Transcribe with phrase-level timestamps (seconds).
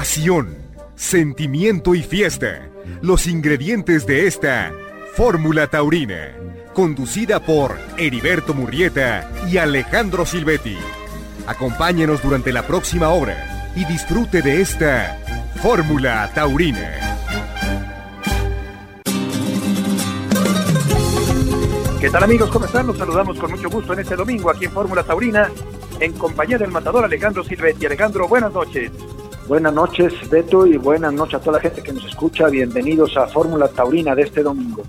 [0.00, 0.56] pasión,
[0.96, 2.70] sentimiento y fiesta.
[3.02, 4.72] Los ingredientes de esta
[5.14, 6.30] Fórmula Taurina,
[6.72, 10.78] conducida por Heriberto Murrieta y Alejandro Silvetti.
[11.46, 15.18] Acompáñenos durante la próxima hora y disfrute de esta
[15.60, 17.18] Fórmula Taurina.
[22.00, 22.48] ¿Qué tal amigos?
[22.48, 22.86] ¿Cómo están?
[22.86, 25.50] Los saludamos con mucho gusto en este domingo aquí en Fórmula Taurina
[26.00, 27.84] en compañía del matador Alejandro Silvetti.
[27.84, 28.90] Alejandro, buenas noches.
[29.50, 32.46] Buenas noches, Beto, y buenas noches a toda la gente que nos escucha.
[32.46, 34.84] Bienvenidos a Fórmula Taurina de este domingo.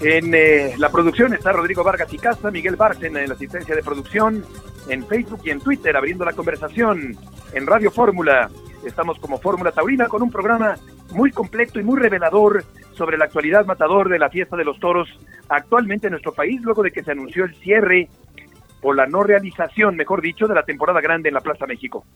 [0.00, 3.82] En eh, la producción está Rodrigo Vargas y Casa, Miguel Barcen en la asistencia de
[3.82, 4.46] producción,
[4.88, 7.18] en Facebook y en Twitter abriendo la conversación,
[7.52, 8.48] en Radio Fórmula.
[8.82, 10.76] Estamos como Fórmula Taurina con un programa
[11.10, 12.64] muy completo y muy revelador
[12.94, 15.06] sobre la actualidad matador de la fiesta de los toros
[15.50, 18.08] actualmente en nuestro país, luego de que se anunció el cierre
[18.80, 22.06] o la no realización, mejor dicho, de la temporada grande en la Plaza México.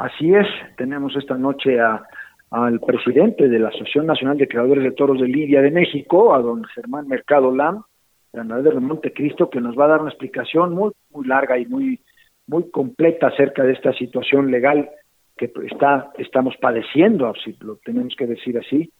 [0.00, 0.46] Así es,
[0.78, 5.60] tenemos esta noche al presidente de la Asociación Nacional de Creadores de Toros de Lidia
[5.60, 7.84] de México, a don Germán Mercado Lam,
[8.32, 12.00] ganador de Montecristo, que nos va a dar una explicación muy, muy larga y muy,
[12.46, 14.88] muy completa acerca de esta situación legal
[15.36, 18.90] que está, estamos padeciendo, si lo tenemos que decir así,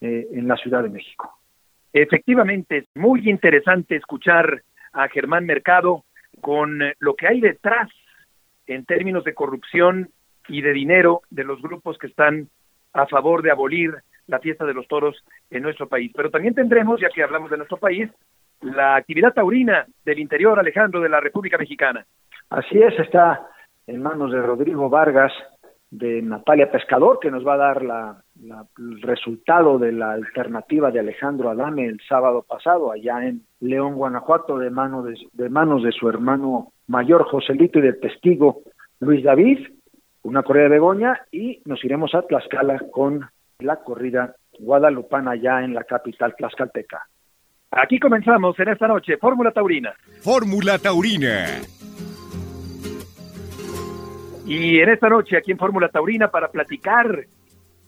[0.00, 1.38] eh, en la Ciudad de México.
[1.92, 6.02] Efectivamente, es muy interesante escuchar a Germán Mercado
[6.40, 7.88] con lo que hay detrás
[8.66, 10.10] en términos de corrupción
[10.48, 12.48] y de dinero de los grupos que están
[12.92, 13.94] a favor de abolir
[14.26, 15.16] la fiesta de los toros
[15.50, 16.12] en nuestro país.
[16.14, 18.10] Pero también tendremos, ya que hablamos de nuestro país,
[18.60, 22.04] la actividad taurina del interior, Alejandro, de la República Mexicana.
[22.50, 23.46] Así es, está
[23.86, 25.32] en manos de Rodrigo Vargas,
[25.90, 28.22] de Natalia Pescador, que nos va a dar la,
[28.78, 34.58] el resultado de la alternativa de Alejandro Adame el sábado pasado, allá en León, Guanajuato,
[34.58, 38.60] de, mano de, de manos de su hermano mayor Joselito y del testigo
[39.00, 39.66] Luis David
[40.28, 43.26] una corrida de Begoña y nos iremos a Tlaxcala con
[43.60, 47.06] la corrida guadalupana ya en la capital tlaxcalteca.
[47.70, 49.94] Aquí comenzamos en esta noche, Fórmula Taurina.
[50.20, 51.46] Fórmula Taurina.
[54.46, 57.24] Y en esta noche, aquí en Fórmula Taurina, para platicar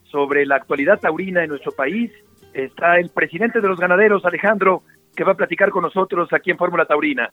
[0.04, 2.10] sobre la actualidad taurina en nuestro país,
[2.54, 4.82] está el presidente de los ganaderos, Alejandro,
[5.14, 7.30] que va a platicar con nosotros aquí en Fórmula Taurina.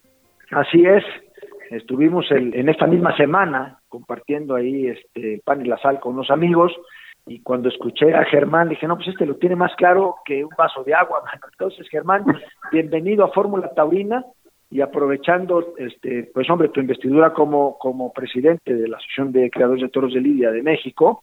[0.50, 1.04] Así es,
[1.70, 6.72] estuvimos en esta misma semana compartiendo ahí este pan y la sal con unos amigos
[7.28, 10.50] y cuando escuché a Germán dije, no, pues este lo tiene más claro que un
[10.56, 11.22] vaso de agua,
[11.52, 12.24] Entonces, Germán,
[12.72, 14.24] bienvenido a Fórmula Taurina
[14.70, 19.82] y aprovechando, este, pues hombre, tu investidura como, como presidente de la Asociación de Creadores
[19.82, 21.22] de Toros de Lidia de México,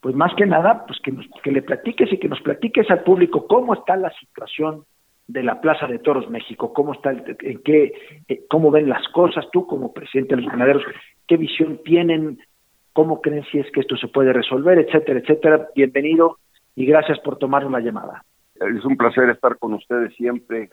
[0.00, 3.46] pues más que nada, pues que, que le platiques y que nos platiques al público
[3.46, 4.84] cómo está la situación
[5.28, 7.92] de la Plaza de Toros México, cómo está, en qué,
[8.28, 10.82] eh, cómo ven las cosas tú como presidente de los ganaderos,
[11.26, 12.38] qué visión tienen,
[12.94, 15.68] cómo creen si es que esto se puede resolver, etcétera, etcétera.
[15.76, 16.38] Bienvenido
[16.74, 18.24] y gracias por tomar una llamada.
[18.54, 20.70] Es un placer estar con ustedes siempre,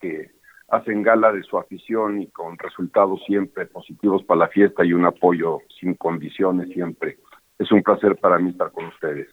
[0.00, 0.30] que
[0.68, 5.04] hacen gala de su afición y con resultados siempre positivos para la fiesta y un
[5.04, 7.18] apoyo sin condiciones siempre.
[7.58, 9.28] Es un placer para mí estar con ustedes.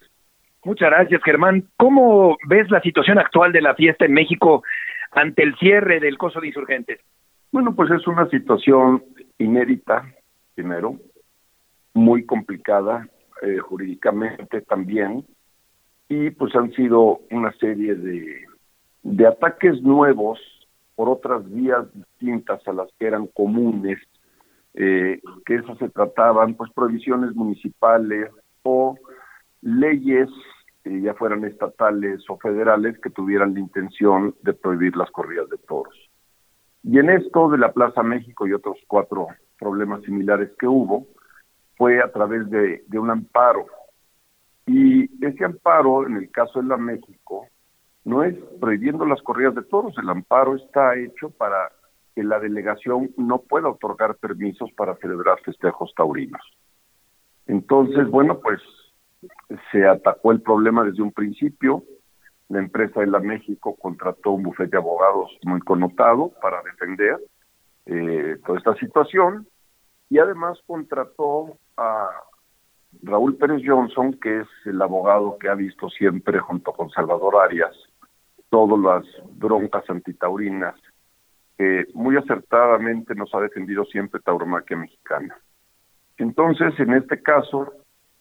[0.65, 1.63] Muchas gracias, Germán.
[1.77, 4.63] ¿Cómo ves la situación actual de la fiesta en México
[5.11, 6.99] ante el cierre del coso de insurgentes?
[7.51, 9.03] Bueno, pues es una situación
[9.37, 10.11] inédita,
[10.55, 10.95] primero,
[11.93, 13.07] muy complicada
[13.43, 15.23] eh, jurídicamente también,
[16.09, 20.39] y pues han sido una serie de, ataques nuevos
[20.95, 23.99] por otras vías distintas a las que eran comunes,
[24.73, 28.31] eh, que esas se trataban, pues prohibiciones municipales
[28.63, 28.97] o
[29.61, 30.29] leyes
[30.85, 35.95] ya fueran estatales o federales, que tuvieran la intención de prohibir las corridas de toros.
[36.83, 41.07] Y en esto de la Plaza México y otros cuatro problemas similares que hubo,
[41.77, 43.65] fue a través de, de un amparo.
[44.67, 47.47] Y ese amparo, en el caso de la México,
[48.03, 51.71] no es prohibiendo las corridas de toros, el amparo está hecho para
[52.15, 56.41] que la delegación no pueda otorgar permisos para celebrar festejos taurinos.
[57.47, 58.61] Entonces, bueno, pues
[59.71, 61.83] se atacó el problema desde un principio.
[62.49, 67.19] La empresa de la México contrató un bufete de abogados muy connotado para defender
[67.85, 69.47] eh, toda esta situación
[70.09, 72.09] y además contrató a
[73.03, 77.75] Raúl Pérez Johnson, que es el abogado que ha visto siempre junto con Salvador Arias
[78.49, 80.75] todas las broncas antitaurinas,
[81.57, 85.37] que muy acertadamente nos ha defendido siempre Tauromaquia Mexicana.
[86.17, 87.73] Entonces, en este caso,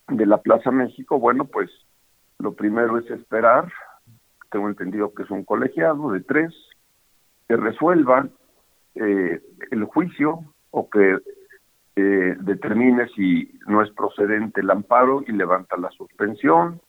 [0.07, 1.69] de la Plaza México, bueno, pues
[2.39, 3.71] lo primero es esperar,
[4.51, 6.53] tengo entendido que es un colegiado de tres,
[7.47, 8.31] que resuelvan
[8.95, 9.41] eh,
[9.71, 10.39] el juicio
[10.71, 11.17] o que
[11.95, 16.81] eh, determine si no es procedente el amparo y levanta la suspensión.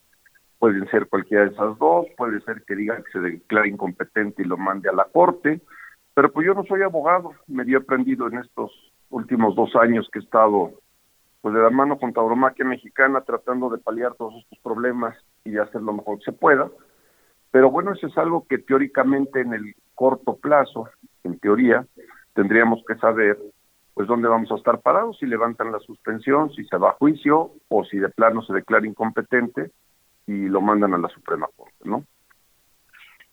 [0.59, 4.47] Pueden ser cualquiera de esas dos, puede ser que diga que se declare incompetente y
[4.47, 5.61] lo mande a la corte,
[6.15, 8.73] pero pues yo no soy abogado, me he aprendido en estos
[9.11, 10.73] últimos dos años que he estado
[11.47, 15.61] pues de la mano con Tauromaquia Mexicana tratando de paliar todos estos problemas y de
[15.61, 16.69] hacer lo mejor que se pueda.
[17.53, 20.89] Pero bueno, eso es algo que teóricamente en el corto plazo,
[21.23, 21.87] en teoría,
[22.35, 23.39] tendríamos que saber
[23.95, 27.53] pues dónde vamos a estar parados, si levantan la suspensión, si se va a juicio
[27.69, 29.71] o si de plano se declara incompetente
[30.27, 32.03] y lo mandan a la Suprema Corte, ¿no?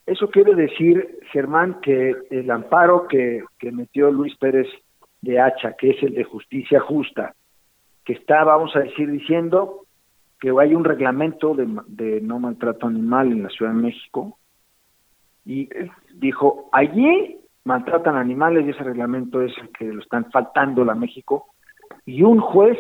[0.06, 4.68] Eso quiere decir, Germán, que el amparo que, que metió Luis Pérez
[5.22, 7.34] de Hacha, que es el de justicia justa,
[8.06, 9.86] que está, vamos a decir, diciendo
[10.40, 14.38] que hay un reglamento de, de no maltrato animal en la Ciudad de México,
[15.46, 15.70] y
[16.16, 21.48] dijo, allí maltratan animales y ese reglamento es el que lo están faltando a México.
[22.06, 22.78] Y un juez,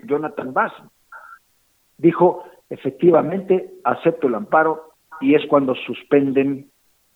[0.00, 0.72] Jonathan Bass,
[1.98, 6.70] dijo, efectivamente, acepto el amparo y es cuando suspenden,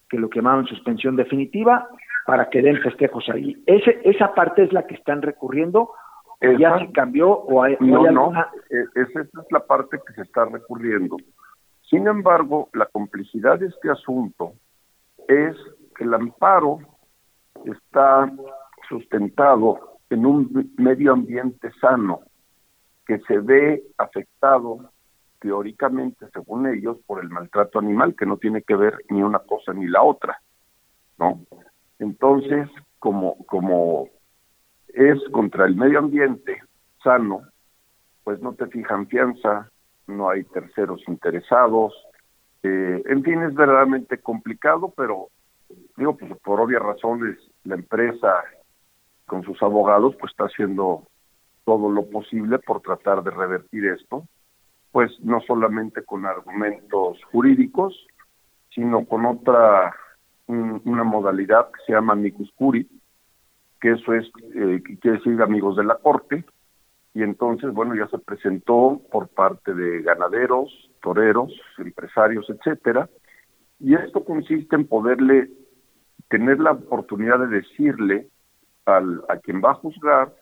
[0.09, 1.89] que lo que llamaban suspensión definitiva,
[2.27, 3.57] para que den festejos ahí.
[3.67, 5.91] Ese, esa parte es la que están recurriendo,
[6.49, 8.11] o ya se cambió, o hay, no, alguna...
[8.11, 8.33] no,
[8.71, 11.17] e, esa es la parte que se está recurriendo.
[11.89, 14.55] Sin embargo, la complejidad de este asunto
[15.29, 15.57] es
[15.97, 16.79] que el amparo
[17.65, 18.33] está
[18.89, 22.21] sustentado en un medio ambiente sano
[23.07, 24.91] que se ve afectado
[25.41, 29.75] teóricamente, según ellos, por el maltrato animal, que no tiene que ver ni una cosa
[29.75, 30.41] ni la otra,
[31.19, 31.41] ¿no?
[31.99, 32.69] Entonces,
[32.99, 34.09] como, como
[34.95, 36.63] es contra el medio ambiente
[37.03, 37.43] sano,
[38.23, 39.71] pues no te fijan fianza,
[40.07, 41.93] no hay terceros interesados,
[42.63, 45.29] eh, en fin, es verdaderamente complicado, pero
[45.97, 48.43] digo, pues por obvias razones, la empresa
[49.27, 51.07] con sus abogados pues está haciendo
[51.65, 54.27] todo lo posible por tratar de revertir esto,
[54.93, 58.07] pues no solamente con argumentos jurídicos,
[58.71, 59.95] sino con otra,
[60.47, 62.53] una modalidad que se llama amicus
[63.85, 66.43] que eso es, eh, quiere decir amigos de la corte,
[67.13, 73.11] y entonces, bueno, ya se presentó por parte de ganaderos, toreros, empresarios, etcétera,
[73.79, 75.51] y esto consiste en poderle
[76.31, 78.29] tener la oportunidad de decirle
[78.87, 80.33] al, a quien va a juzgar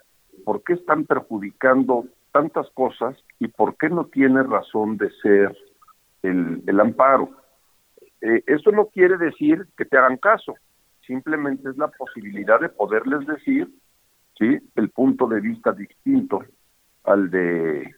[0.45, 5.59] por qué están perjudicando tantas cosas y por qué no tiene razón de ser
[6.23, 7.29] el, el amparo.
[8.21, 10.55] Eh, eso no quiere decir que te hagan caso,
[11.07, 13.69] simplemente es la posibilidad de poderles decir
[14.39, 16.43] sí el punto de vista distinto
[17.05, 17.95] al de,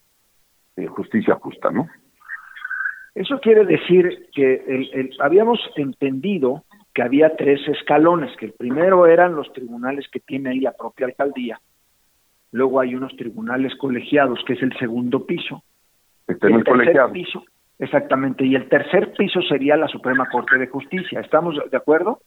[0.88, 1.88] justicia justa, ¿no?
[3.14, 9.36] Eso quiere decir que el, habíamos entendido que había tres escalones, que el primero eran
[9.36, 11.60] los tribunales que tiene ahí la propia alcaldía,
[12.50, 15.62] luego hay unos tribunales colegiados, que es el segundo piso,
[16.26, 17.44] el tercer piso,
[17.78, 21.20] exactamente, y el tercer piso sería la Suprema Corte de Justicia.
[21.20, 22.20] ¿Estamos de acuerdo?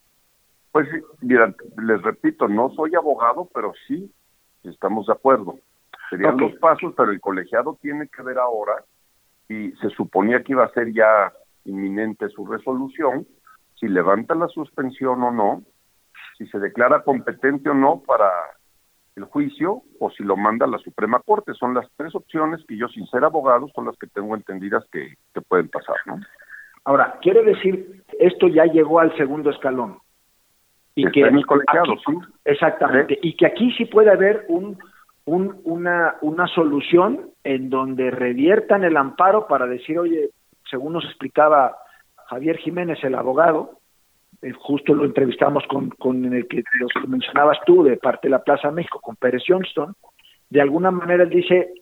[0.72, 0.88] Pues
[1.20, 4.12] mira, les repito, no soy abogado, pero sí
[4.64, 5.58] estamos de acuerdo.
[6.10, 8.84] Serían dos pasos, pero el colegiado tiene que ver ahora,
[9.48, 11.32] y se suponía que iba a ser ya
[11.64, 13.26] inminente su resolución,
[13.74, 15.62] si levanta la suspensión o no,
[16.36, 18.30] si se declara competente o no para
[19.16, 21.52] el juicio o si lo manda a la Suprema Corte.
[21.54, 25.14] Son las tres opciones que yo, sin ser abogado, son las que tengo entendidas que,
[25.34, 26.20] que pueden pasar, ¿no?
[26.84, 29.98] Ahora, quiere decir, esto ya llegó al segundo escalón.
[31.00, 32.12] Y que colegiado, sí.
[32.44, 33.18] Exactamente.
[33.22, 34.78] Y que aquí sí puede haber un,
[35.24, 40.30] un, una, una solución en donde reviertan el amparo para decir, oye,
[40.70, 41.76] según nos explicaba
[42.26, 43.78] Javier Jiménez, el abogado,
[44.42, 48.32] eh, justo lo entrevistamos con, con el que los que mencionabas tú de parte de
[48.32, 49.94] la Plaza México, con Pérez Johnston,
[50.50, 51.72] de alguna manera él dice,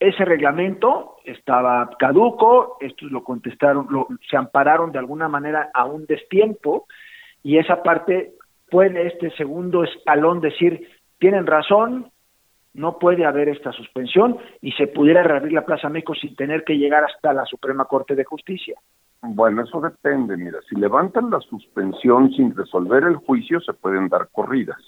[0.00, 6.06] ese reglamento estaba caduco, estos lo contestaron, lo, se ampararon de alguna manera a un
[6.06, 6.86] destiempo,
[7.42, 8.34] y esa parte
[8.70, 12.10] puede este segundo escalón decir, tienen razón,
[12.74, 16.78] no puede haber esta suspensión y se pudiera reabrir la Plaza México sin tener que
[16.78, 18.78] llegar hasta la Suprema Corte de Justicia.
[19.20, 20.36] Bueno, eso depende.
[20.36, 24.78] Mira, si levantan la suspensión sin resolver el juicio, se pueden dar corridas.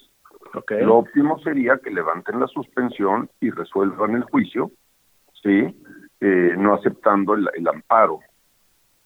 [0.81, 4.71] Lo óptimo sería que levanten la suspensión y resuelvan el juicio,
[5.41, 5.75] sí,
[6.19, 8.19] eh, no aceptando el, amparo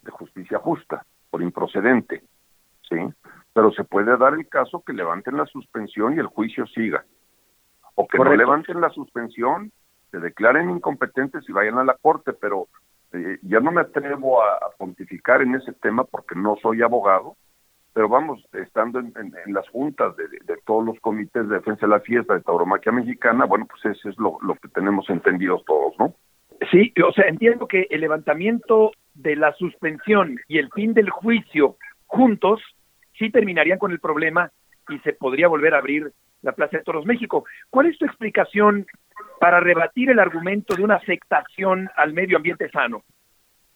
[0.01, 2.23] de justicia justa por improcedente,
[2.89, 2.97] sí.
[3.55, 7.05] Pero se puede dar el caso que levanten la suspensión y el juicio siga,
[7.95, 9.71] o que no levanten la suspensión,
[10.11, 12.67] se declaren incompetentes y vayan a la corte, pero
[13.13, 17.37] eh, ya no me atrevo a, pontificar en ese tema porque no soy abogado,
[17.93, 19.13] pero vamos, estando en,
[19.47, 20.27] las juntas de,
[20.65, 24.19] todos los comités de defensa de la fiesta de tauromaquia mexicana, bueno, pues eso es
[24.19, 26.13] lo, lo que tenemos entendidos todos, ¿no?
[26.71, 31.77] Sí, o sea, entiendo que el levantamiento de la suspensión y el fin del juicio
[32.05, 32.61] juntos
[33.17, 34.51] sí terminarían con el problema
[34.89, 37.45] y se podría volver a abrir la Plaza de Toros México.
[37.69, 38.85] ¿Cuál es tu explicación
[39.39, 43.03] para rebatir el argumento de una aceptación al medio ambiente sano?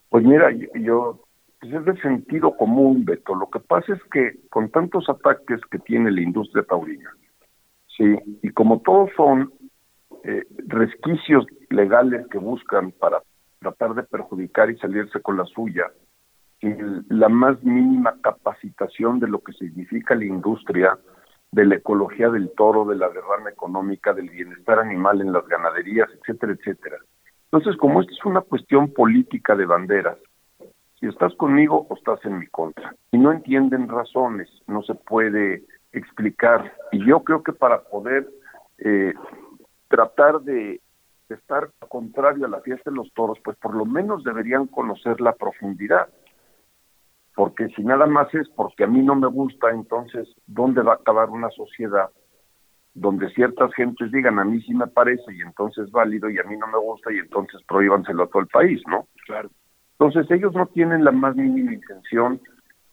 [0.10, 1.22] Pues mira, yo,
[1.60, 3.36] pues es de sentido común, Beto.
[3.36, 7.12] Lo que pasa es que con tantos ataques que tiene la industria taurina,
[7.96, 9.52] sí, y como todos son
[10.24, 13.22] eh, resquicios legales que buscan para
[13.60, 15.86] tratar de perjudicar y salirse con la suya,
[16.60, 20.98] sin la más mínima capacitación de lo que significa la industria,
[21.52, 26.10] de la ecología del toro, de la derrama económica, del bienestar animal en las ganaderías,
[26.20, 26.98] etcétera, etcétera.
[27.52, 30.18] Entonces, como esto es una cuestión política de banderas,
[31.00, 32.94] si estás conmigo o estás en mi contra.
[33.12, 35.64] Y no entienden razones, no se puede
[35.94, 36.74] explicar.
[36.92, 38.28] Y yo creo que para poder
[38.80, 39.14] eh,
[39.88, 40.82] tratar de
[41.30, 45.34] estar contrario a la fiesta de los toros, pues por lo menos deberían conocer la
[45.34, 46.10] profundidad.
[47.40, 50.96] Porque si nada más es porque a mí no me gusta, entonces, ¿dónde va a
[50.96, 52.10] acabar una sociedad
[52.94, 56.44] donde ciertas gentes digan a mí sí me parece y entonces es válido y a
[56.44, 59.08] mí no me gusta y entonces prohíbanselo a todo el país, ¿no?
[59.26, 59.50] Claro.
[59.98, 62.42] Entonces ellos no tienen la más mínima intención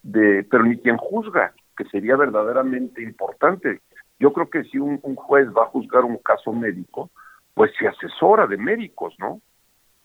[0.05, 3.81] de, pero ni quien juzga, que sería verdaderamente importante.
[4.21, 7.11] Yo creo que si un, juez va a juzgar un caso médico,
[7.55, 9.41] pues se asesora de médicos, ¿no?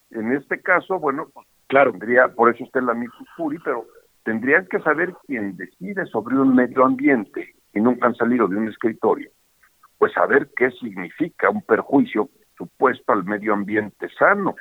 [0.10, 2.96] En este caso, bueno, pues, claro, tendría, por eso está la
[3.38, 3.86] Puri, pero
[4.24, 8.68] tendrían que saber quién decide sobre un medio ambiente y nunca han salido de un
[8.68, 9.32] escritorio,
[9.98, 14.56] pues saber qué significa un perjuicio supuesto al medio ambiente sano.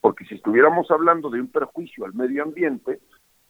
[0.00, 3.00] Porque si estuviéramos hablando de un perjuicio al medio ambiente,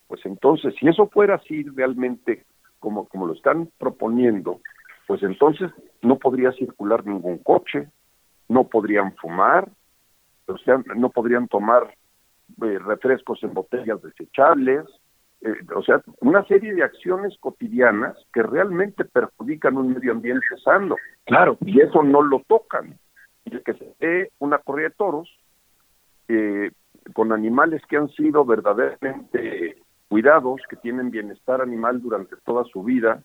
[0.06, 2.44] pues entonces, si eso fuera así realmente
[2.78, 4.60] como, como lo están proponiendo,
[5.06, 5.70] pues entonces
[6.02, 7.88] no podría circular ningún coche,
[8.48, 9.68] no podrían fumar,
[10.46, 11.94] o sea, no podrían tomar
[12.62, 14.84] eh, refrescos en botellas desechables,
[15.44, 20.96] eh, o sea, una serie de acciones cotidianas que realmente perjudican un medio ambiente sano.
[21.26, 21.58] Claro.
[21.60, 22.98] Y eso no lo tocan.
[23.44, 25.28] Y el que se ve una corrida de toros,
[26.28, 26.70] eh,
[27.12, 29.76] con animales que han sido verdaderamente
[30.08, 33.22] cuidados, que tienen bienestar animal durante toda su vida,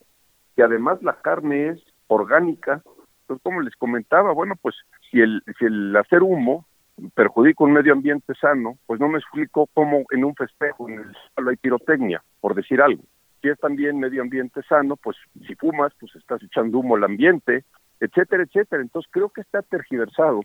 [0.58, 2.82] que además la carne es orgánica.
[3.22, 4.76] Entonces, como les comentaba, bueno, pues
[5.10, 6.66] si el, si el hacer humo
[7.14, 11.16] perjudica un medio ambiente sano, pues no me explico cómo en un festejo en el
[11.34, 13.04] suelo hay pirotecnia, por decir algo.
[13.42, 17.64] Si es también medio ambiente sano, pues si fumas, pues estás echando humo al ambiente,
[18.00, 18.82] etcétera, etcétera.
[18.82, 20.42] Entonces creo que está tergiversado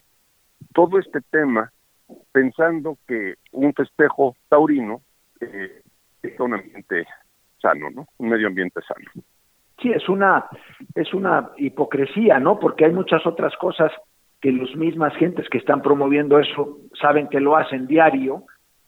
[0.73, 1.73] todo este tema
[2.33, 5.01] pensando que un festejo taurino
[5.41, 5.83] eh,
[6.23, 7.07] es un ambiente
[7.61, 8.07] sano, ¿no?
[8.19, 9.11] Un medio ambiente sano.
[9.81, 10.47] Sí, es una
[10.95, 12.59] es una hipocresía, ¿no?
[12.59, 13.91] Porque hay muchas otras cosas
[14.45, 18.43] que las mismas gentes que están promoviendo eso saben que lo hacen diario,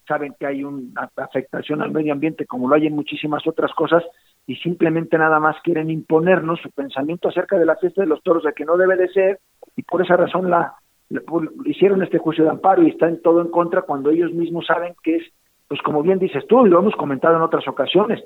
[0.07, 4.05] saben que hay una afectación al medio ambiente como lo hay en muchísimas otras cosas
[4.47, 8.43] y simplemente nada más quieren imponernos su pensamiento acerca de la fiesta de los toros
[8.43, 9.41] de que no debe de ser
[9.77, 10.75] y por esa razón la
[11.65, 15.17] hicieron este juicio de amparo y están todo en contra cuando ellos mismos saben que
[15.17, 15.23] es,
[15.69, 18.23] pues como bien dices tú, y lo hemos comentado en otras ocasiones,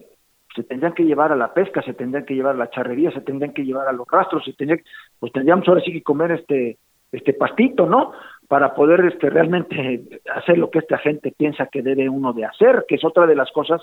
[0.56, 3.20] se tendrían que llevar a la pesca, se tendrían que llevar a la charrería, se
[3.20, 4.82] tendrían que llevar a los rastros, se tendrían,
[5.20, 6.78] pues tendríamos ahora sí que comer este,
[7.12, 8.12] este pastito, ¿no?
[8.48, 12.84] Para poder este, realmente hacer lo que esta gente piensa que debe uno de hacer,
[12.88, 13.82] que es otra de las cosas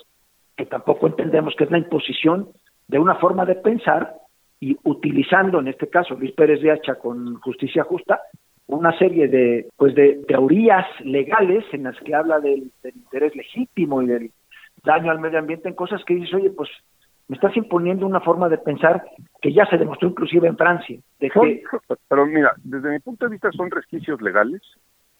[0.56, 2.48] que tampoco entendemos, que es la imposición
[2.88, 4.14] de una forma de pensar
[4.60, 8.20] y utilizando en este caso Luis Pérez de Hacha con justicia justa,
[8.66, 14.06] una serie de pues de teorías legales en las que habla del, interés legítimo y
[14.06, 14.30] del
[14.84, 16.68] daño al medio ambiente en cosas que dices oye pues
[17.28, 19.04] me estás imponiendo una forma de pensar
[19.40, 21.62] que ya se demostró inclusive en Francia de
[22.08, 24.62] pero mira desde mi punto de vista son resquicios legales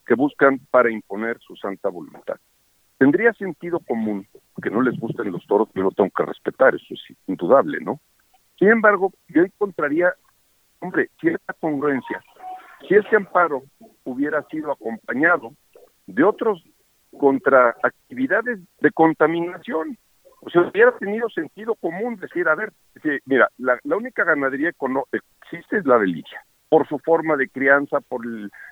[0.07, 2.37] que buscan para imponer su santa voluntad.
[2.97, 4.27] Tendría sentido común
[4.63, 8.01] que no les gusten los toros yo lo tengo que respetar eso es indudable no
[8.59, 10.15] sin embargo yo encontraría
[10.81, 12.23] hombre cierta congruencia.
[12.87, 13.63] Si este amparo
[14.05, 15.53] hubiera sido acompañado
[16.07, 16.63] de otros
[17.19, 19.99] contra actividades de contaminación,
[20.41, 22.73] o sea, hubiera tenido sentido común decir, a ver,
[23.27, 28.01] mira, la, única ganadería que existe es la de Lidia, por su forma de crianza,
[28.01, 28.25] por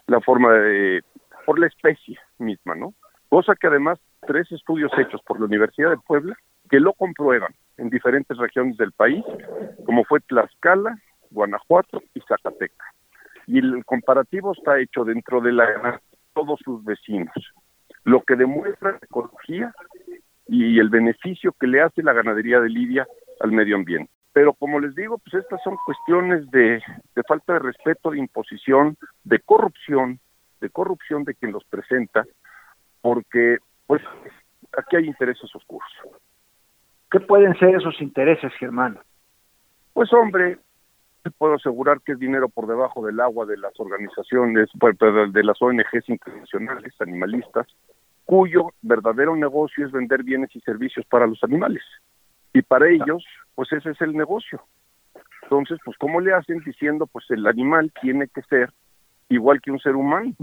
[0.07, 1.03] la forma de,
[1.45, 2.95] por la especie misma, ¿no?
[3.29, 6.37] Cosa que además tres estudios hechos por la Universidad de Puebla
[6.71, 9.25] que lo comprueban en diferentes regiones del país,
[9.85, 10.99] como fue Tlaxcala,
[11.31, 12.97] Guanajuato y Zacatecas
[13.47, 16.01] y el comparativo está hecho dentro de la
[16.35, 17.35] todos sus vecinos,
[18.05, 19.75] lo que demuestra la ecología
[20.49, 23.07] y el beneficio que le hace la ganadería de Lidia
[23.41, 24.11] al medio ambiente.
[24.33, 26.83] Pero como les digo, pues estas son cuestiones de,
[27.15, 30.21] de falta de respeto, de imposición, de corrupción,
[30.61, 32.25] de corrupción de quien los presenta,
[33.01, 34.03] porque pues
[34.77, 35.89] aquí hay intereses oscuros.
[37.11, 38.99] ¿Qué pueden ser esos intereses, Germán?
[39.93, 40.59] Pues hombre,
[41.39, 45.61] puedo asegurar que es dinero por debajo del agua de las organizaciones, pues, de las
[45.61, 47.67] ONGs internacionales, animalistas,
[48.27, 51.83] cuyo verdadero negocio es vender bienes y servicios para los animales.
[52.53, 54.63] Y para ellos, pues ese es el negocio.
[55.45, 58.73] Entonces, pues ¿cómo le hacen diciendo, pues el animal tiene que ser
[59.29, 60.35] igual que un ser humano,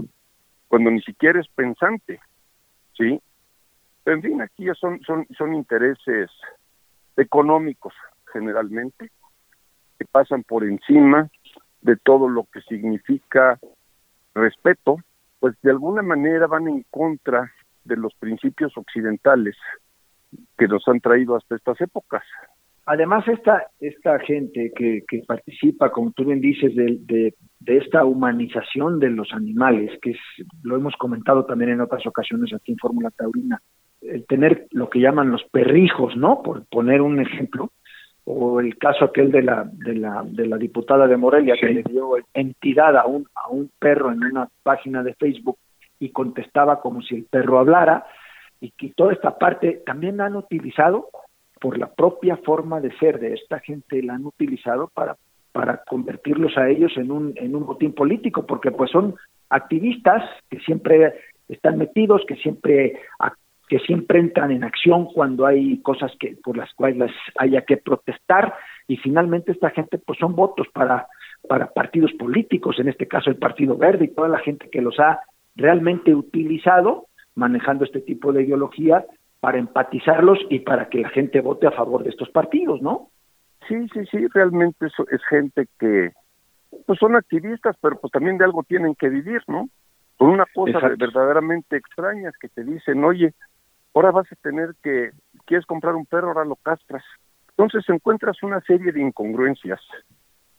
[0.68, 2.20] cuando ni siquiera es pensante,
[2.96, 3.20] ¿sí?
[4.06, 6.30] En fin, aquí ya son, son, son intereses
[7.16, 7.94] económicos
[8.32, 9.10] generalmente,
[9.98, 11.30] que pasan por encima
[11.82, 13.58] de todo lo que significa
[14.34, 14.96] respeto,
[15.38, 17.52] pues de alguna manera van en contra
[17.84, 19.56] de los principios occidentales
[20.56, 22.22] que nos han traído hasta estas épocas.
[22.86, 28.04] Además, esta, esta gente que, que participa, como tú bien dices, de, de, de, esta
[28.04, 30.18] humanización de los animales, que es,
[30.62, 33.62] lo hemos comentado también en otras ocasiones aquí en Fórmula Taurina,
[34.02, 36.42] el tener lo que llaman los perrijos, ¿no?
[36.42, 37.70] Por poner un ejemplo,
[38.24, 41.82] o el caso aquel de la de la de la diputada de Morelia que le
[41.82, 45.58] dio entidad a un a un perro en una página de Facebook
[46.04, 48.04] y contestaba como si el perro hablara
[48.60, 51.08] y que toda esta parte también la han utilizado
[51.60, 55.16] por la propia forma de ser de esta gente la han utilizado para
[55.52, 59.14] para convertirlos a ellos en un en un botín político porque pues son
[59.48, 61.14] activistas que siempre
[61.48, 63.00] están metidos que siempre
[63.68, 68.54] que siempre entran en acción cuando hay cosas que por las cuales haya que protestar
[68.86, 71.06] y finalmente esta gente pues son votos para
[71.48, 74.98] para partidos políticos, en este caso el Partido Verde y toda la gente que los
[74.98, 75.20] ha
[75.56, 79.04] realmente utilizado manejando este tipo de ideología
[79.40, 83.08] para empatizarlos y para que la gente vote a favor de estos partidos, ¿no?
[83.68, 86.12] Sí, sí, sí, realmente eso es gente que
[86.86, 89.68] pues son activistas, pero pues también de algo tienen que vivir, ¿no?
[90.16, 93.34] Por una cosa verdaderamente extraña que te dicen, oye,
[93.94, 95.10] ahora vas a tener que,
[95.46, 97.04] quieres comprar un perro, ahora lo castras.
[97.50, 99.80] Entonces encuentras una serie de incongruencias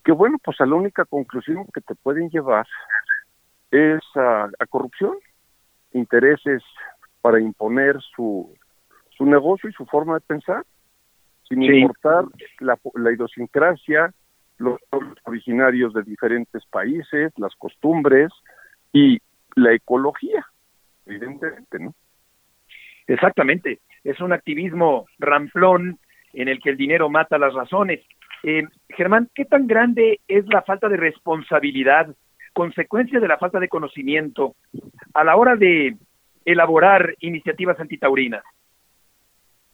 [0.03, 2.65] que, bueno, pues a la única conclusión que te pueden llevar
[3.75, 5.17] es a, corrupción,
[5.93, 6.63] intereses
[7.21, 8.53] para imponer su,
[9.09, 10.63] su negocio y su forma de pensar,
[11.47, 12.25] sin importar
[12.59, 14.13] la, la idiosincrasia,
[14.57, 14.79] los
[15.23, 18.31] originarios de diferentes países, las costumbres
[18.93, 19.19] y
[19.55, 20.45] la ecología,
[21.05, 21.93] evidentemente, ¿no?
[23.07, 25.99] Exactamente, es un activismo ramplón
[26.33, 28.01] en el que el dinero mata las razones.
[28.43, 32.07] Eh, Germán, ¿qué tan grande es la falta de responsabilidad,
[32.55, 34.55] consecuencia de la falta de conocimiento
[35.13, 35.97] a la hora de
[36.45, 38.43] elaborar iniciativas antitaurinas?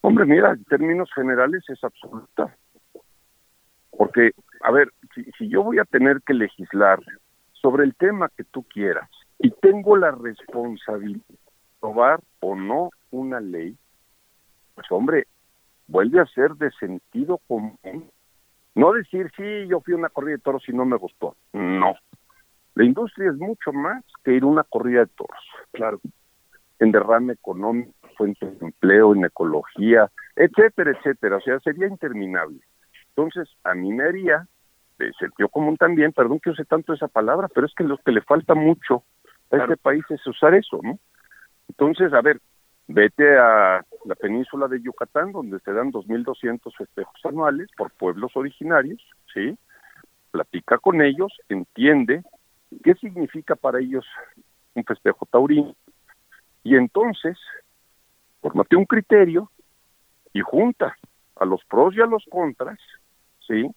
[0.02, 2.58] Hombre, mira, en términos generales es absoluta.
[3.92, 4.32] Porque,
[4.64, 7.00] a ver, si, si yo voy a tener que legislar
[7.54, 11.38] sobre el tema que tú quieras y tengo la responsabilidad de
[11.80, 13.78] probar o no una ley,
[14.74, 15.28] pues hombre,
[15.88, 17.78] vuelve a ser de sentido común.
[18.74, 21.36] No decir, sí, yo fui a una corrida de toros y no me gustó.
[21.54, 21.96] No.
[22.76, 25.40] La industria es mucho más que ir a una corrida de toros.
[25.72, 26.00] Claro.
[26.80, 31.38] En derrame económico, fuentes de empleo, en ecología, etcétera, etcétera.
[31.38, 32.60] O sea, sería interminable.
[33.10, 34.48] Entonces, a mí me haría,
[34.98, 38.12] de sentido común también, perdón que use tanto esa palabra, pero es que lo que
[38.12, 39.04] le falta mucho
[39.52, 40.98] a este país es usar eso, ¿no?
[41.68, 42.40] Entonces, a ver,
[42.94, 49.02] Vete a la península de Yucatán, donde se dan 2.200 festejos anuales por pueblos originarios,
[49.34, 49.58] ¿sí?
[50.32, 52.24] Platica con ellos, entiende
[52.84, 54.06] qué significa para ellos
[54.74, 55.76] un festejo taurino,
[56.64, 57.38] y entonces,
[58.42, 59.50] formate un criterio
[60.34, 60.96] y junta
[61.36, 62.80] a los pros y a los contras,
[63.48, 63.70] ¿sí?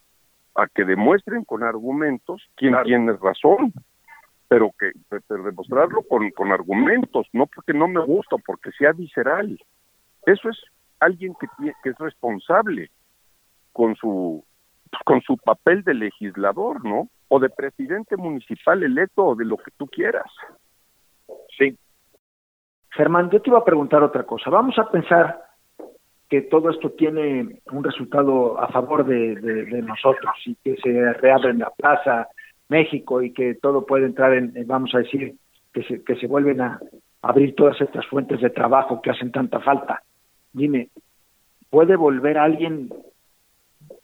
[0.53, 3.73] A que demuestren con argumentos quién tiene razón,
[4.47, 4.91] pero que
[5.29, 9.59] demostrarlo con, con argumentos, no porque no me gusta, porque sea visceral.
[10.25, 10.57] Eso es
[10.99, 11.47] alguien que,
[11.83, 12.91] que es responsable
[13.73, 14.45] con su
[15.03, 17.09] con su papel de legislador, ¿no?
[17.35, 20.31] O de presidente municipal electo o de lo que tú quieras.
[21.57, 21.77] Sí.
[22.91, 24.49] Germán, yo te iba a preguntar otra cosa.
[24.49, 25.43] Vamos a pensar
[26.29, 31.59] que todo esto tiene un resultado a favor de, nosotros y que se reabre en
[31.59, 32.29] la plaza,
[32.69, 35.35] México y que todo puede entrar en, vamos a decir,
[35.73, 36.79] que se, que se vuelven a
[37.21, 40.03] abrir todas estas fuentes de trabajo que hacen tanta falta.
[40.53, 40.87] Dime,
[41.69, 42.89] ¿puede volver alguien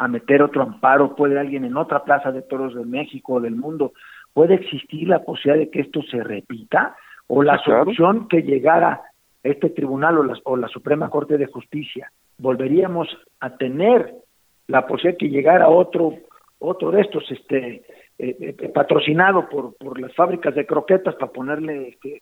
[0.02, 1.16] a meter otro amparo?
[1.16, 3.94] ¿Puede alguien en otra plaza de toros de México o del mundo?
[4.34, 6.96] ¿Puede existir la posibilidad de que esto se repita?
[7.28, 9.02] ¿O la solución que llegara
[9.44, 13.08] este tribunal o la, o la Suprema Corte de Justicia, volveríamos
[13.40, 14.16] a tener
[14.68, 16.16] la posibilidad que llegara otro
[16.58, 17.84] otro de estos este
[18.20, 22.22] eh, eh, patrocinado por, por las fábricas de croquetas para ponerle este,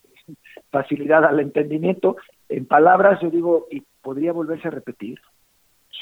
[0.70, 2.16] facilidad al entendimiento
[2.48, 5.20] en palabras yo digo y podría volverse a repetir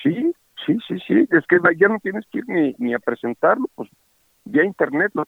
[0.04, 0.32] sí
[0.66, 1.28] sí sí sí.
[1.32, 3.90] Es que ya no tienes que ir ni, ni a presentarlo pues
[4.46, 5.12] vía internet.
[5.14, 5.26] Lo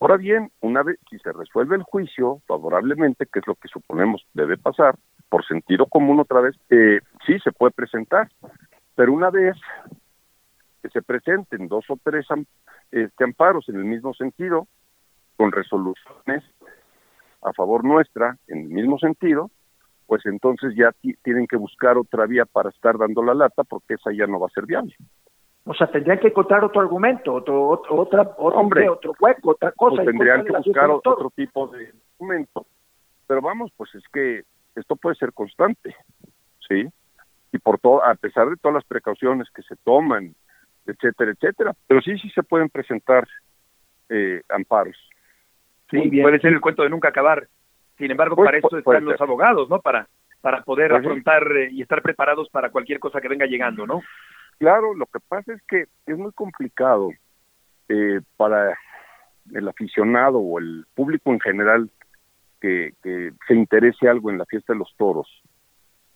[0.00, 4.26] Ahora bien, una vez si se resuelve el juicio favorablemente, que es lo que suponemos
[4.32, 4.96] debe pasar,
[5.28, 8.30] por sentido común otra vez, eh, sí se puede presentar,
[8.94, 9.56] pero una vez
[10.82, 12.26] que se presenten dos o tres
[12.90, 14.66] este, amparos en el mismo sentido,
[15.36, 16.44] con resoluciones
[17.42, 19.50] a favor nuestra en el mismo sentido,
[20.10, 20.92] pues entonces ya
[21.22, 24.48] tienen que buscar otra vía para estar dando la lata porque esa ya no va
[24.48, 24.92] a ser viable.
[25.64, 30.02] O sea, tendrían que encontrar otro argumento, otro, otra, otro, Hombre, otro hueco, otra cosa.
[30.02, 32.66] Pues tendrían que buscar otro tipo de argumento.
[33.28, 34.42] Pero vamos, pues es que
[34.74, 35.94] esto puede ser constante,
[36.68, 36.88] ¿sí?
[37.52, 40.34] Y por todo, a pesar de todas las precauciones que se toman,
[40.86, 41.72] etcétera, etcétera.
[41.86, 43.28] Pero sí, sí se pueden presentar
[44.08, 44.96] eh, amparos.
[45.88, 47.46] Sí, puede ser el cuento de nunca acabar.
[48.00, 49.78] Sin embargo, pues, para eso están los abogados, ¿no?
[49.80, 50.08] Para,
[50.40, 54.00] para poder pues afrontar eh, y estar preparados para cualquier cosa que venga llegando, ¿no?
[54.58, 57.10] Claro, lo que pasa es que es muy complicado
[57.90, 58.78] eh, para
[59.52, 61.90] el aficionado o el público en general
[62.58, 62.94] que,
[63.46, 65.28] se interese algo en la fiesta de los toros,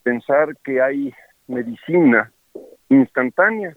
[0.02, 1.12] pensar que hay
[1.48, 2.32] medicina
[2.88, 3.74] instantánea.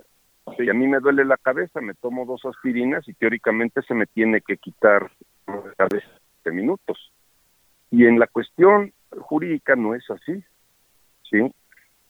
[0.58, 4.06] Si a mí me duele la cabeza, me tomo dos aspirinas y teóricamente se me
[4.06, 5.12] tiene que quitar
[5.46, 6.04] cada vez
[6.46, 7.12] de minutos.
[7.92, 10.44] Y en la cuestión jurídica no es así.
[11.30, 11.52] ¿sí?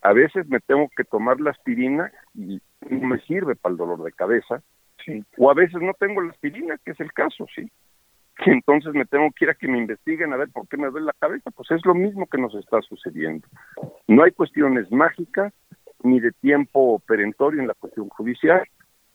[0.02, 4.04] A veces me tengo que tomar la aspirina y no me sirve para el dolor
[4.04, 4.62] de cabeza,
[5.04, 5.24] sí.
[5.38, 7.70] o a veces no tengo la aspirina, que es el caso, sí.
[8.46, 11.08] entonces me tengo que ir a que me investiguen a ver por qué me duele
[11.08, 13.48] la cabeza, pues es lo mismo que nos está sucediendo.
[14.08, 15.54] No hay cuestiones mágicas
[16.04, 18.64] ni de tiempo perentorio en la cuestión judicial,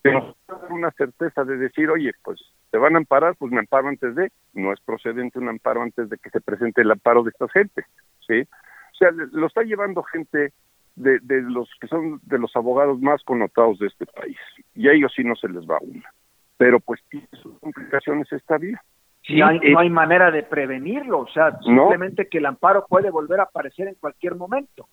[0.02, 0.36] pero
[0.70, 2.40] una certeza de decir, oye, pues
[2.72, 6.08] te van a amparar, pues me amparo antes de, no es procedente un amparo antes
[6.08, 7.84] de que se presente el amparo de esta gente,
[8.26, 8.40] ¿sí?
[8.40, 10.54] O sea, lo está llevando gente
[10.96, 14.38] de, de, los que son de los abogados más connotados de este país.
[14.74, 16.10] Y a ellos sí no se les va una.
[16.56, 18.80] Pero pues tiene sus complicaciones esta vía.
[19.20, 23.44] Sí, no hay manera de prevenirlo, o sea, simplemente que el amparo puede volver a
[23.44, 24.88] aparecer en cualquier momento.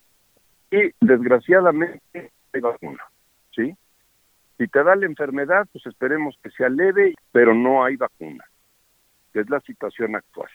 [0.70, 2.02] Y desgraciadamente
[2.54, 3.04] hay vacuna,
[3.56, 3.74] ¿sí?
[4.60, 8.44] Si te da la enfermedad, pues esperemos que sea leve, pero no hay vacuna,
[9.34, 10.50] es la situación actual.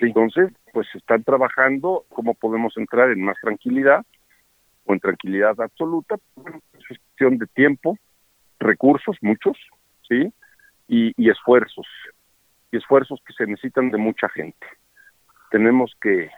[0.00, 4.04] Entonces, pues están trabajando cómo podemos entrar en más tranquilidad
[4.84, 7.96] o en tranquilidad absoluta, bueno, es cuestión de tiempo,
[8.60, 9.56] recursos, muchos,
[10.06, 10.30] ¿sí?
[10.86, 11.86] Y, esfuerzos,
[12.70, 14.66] y esfuerzos que se necesitan de mucha gente.
[15.50, 16.30] Tenemos que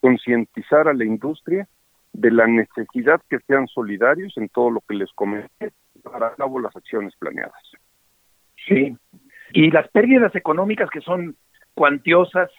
[0.00, 1.68] concientizar a la industria
[2.14, 5.74] de la necesidad que sean solidarios en todo lo que les comenté
[6.10, 7.62] para cabo las acciones planeadas.
[8.66, 8.96] Sí.
[9.52, 11.36] Y las pérdidas económicas que son
[11.74, 12.50] cuantiosas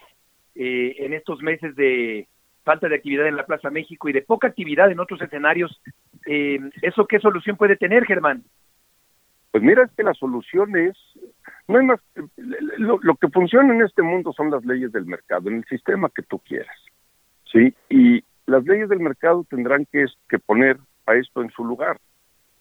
[0.54, 2.28] eh, en estos meses de
[2.64, 5.80] falta de actividad en la Plaza México y de poca actividad en otros escenarios,
[6.26, 8.44] eh, ¿eso qué solución puede tener, Germán?
[9.50, 10.96] Pues mira, es que la solución es,
[11.66, 12.00] no hay más,
[12.76, 16.22] lo, que funciona en este mundo son las leyes del mercado, en el sistema que
[16.22, 16.76] tú quieras,
[17.50, 17.74] ¿sí?
[17.88, 21.98] Y las leyes del mercado tendrán que, que poner a esto en su lugar.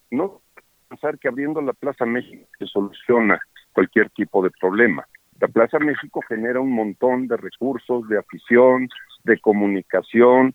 [0.09, 0.41] No
[0.87, 3.39] pensar que abriendo la Plaza México se soluciona
[3.73, 5.05] cualquier tipo de problema.
[5.39, 8.89] La Plaza México genera un montón de recursos, de afición,
[9.23, 10.53] de comunicación,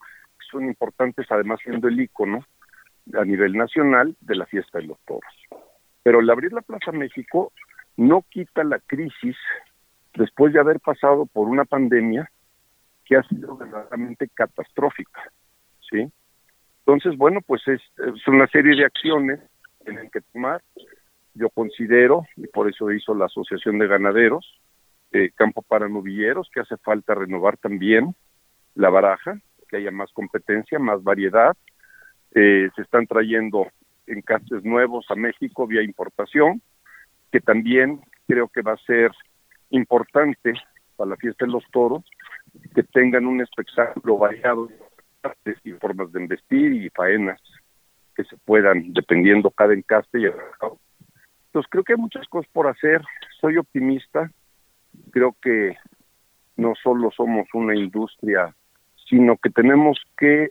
[0.53, 2.45] son importantes además siendo el icono
[3.15, 5.33] a nivel nacional de la fiesta de los toros.
[6.03, 7.53] Pero el abrir la Plaza México
[7.97, 9.37] no quita la crisis
[10.15, 12.31] después de haber pasado por una pandemia
[13.05, 15.23] que ha sido verdaderamente catastrófica,
[15.91, 16.11] ¿sí?
[16.85, 19.52] Entonces, bueno, pues es, es una serie de acciones que
[19.85, 20.63] tienen que tomar.
[21.35, 24.61] Yo considero, y por eso hizo la Asociación de Ganaderos,
[25.13, 28.15] eh, Campo para Novilleros, que hace falta renovar también,
[28.75, 31.57] la baraja, que haya más competencia, más variedad.
[32.35, 33.69] Eh, se están trayendo
[34.07, 36.63] encastes nuevos a México vía importación,
[37.31, 39.11] que también creo que va a ser
[39.71, 40.55] importante
[40.97, 42.05] para la fiesta de los toros,
[42.75, 44.69] que tengan un espectáculo variado
[45.65, 47.41] y formas de investir y faenas
[48.15, 53.03] que se puedan, dependiendo cada encaste y Entonces creo que hay muchas cosas por hacer,
[53.41, 54.31] soy optimista,
[55.11, 55.77] creo que
[56.57, 58.55] no solo somos una industria
[59.13, 60.51] sino que tenemos que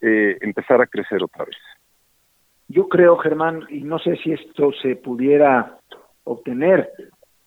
[0.00, 1.56] eh, empezar a crecer otra vez.
[2.66, 5.78] Yo creo, Germán, y no sé si esto se pudiera
[6.24, 6.90] obtener,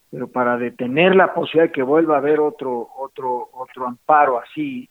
[0.10, 4.88] pero para detener la posibilidad de que vuelva a haber otro otro otro amparo así,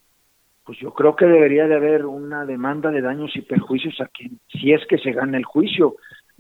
[0.65, 4.39] pues yo creo que debería de haber una demanda de daños y perjuicios a quien
[4.49, 5.97] si es que se gana el juicio,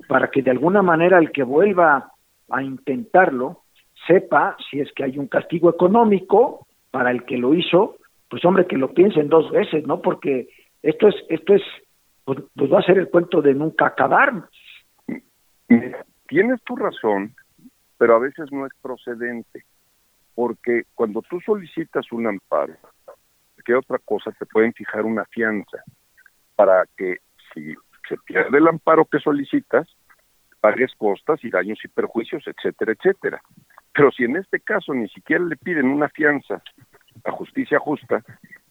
[0.08, 2.12] para que de alguna manera el que vuelva
[2.50, 3.62] a intentarlo
[4.06, 7.96] sepa si es que hay un castigo económico para el que lo hizo,
[8.28, 10.00] pues hombre que lo piensen dos veces, ¿no?
[10.00, 10.48] Porque
[10.82, 11.62] esto es esto es
[12.24, 14.48] pues, pues va a ser el cuento de nunca acabar.
[16.26, 17.34] Tienes tu razón,
[17.98, 19.64] pero a veces no es procedente,
[20.34, 22.74] porque cuando tú solicitas un amparo,
[23.64, 24.31] ¿qué otra cosa?
[24.33, 25.83] Te pueden fijar una fianza
[26.57, 27.18] para que
[27.53, 27.74] si
[28.09, 29.87] se pierde el amparo que solicitas,
[30.61, 33.42] pagues costas y daños y perjuicios, etcétera, etcétera.
[33.92, 36.62] Pero si en este caso ni siquiera le piden una fianza
[37.24, 38.22] a justicia justa,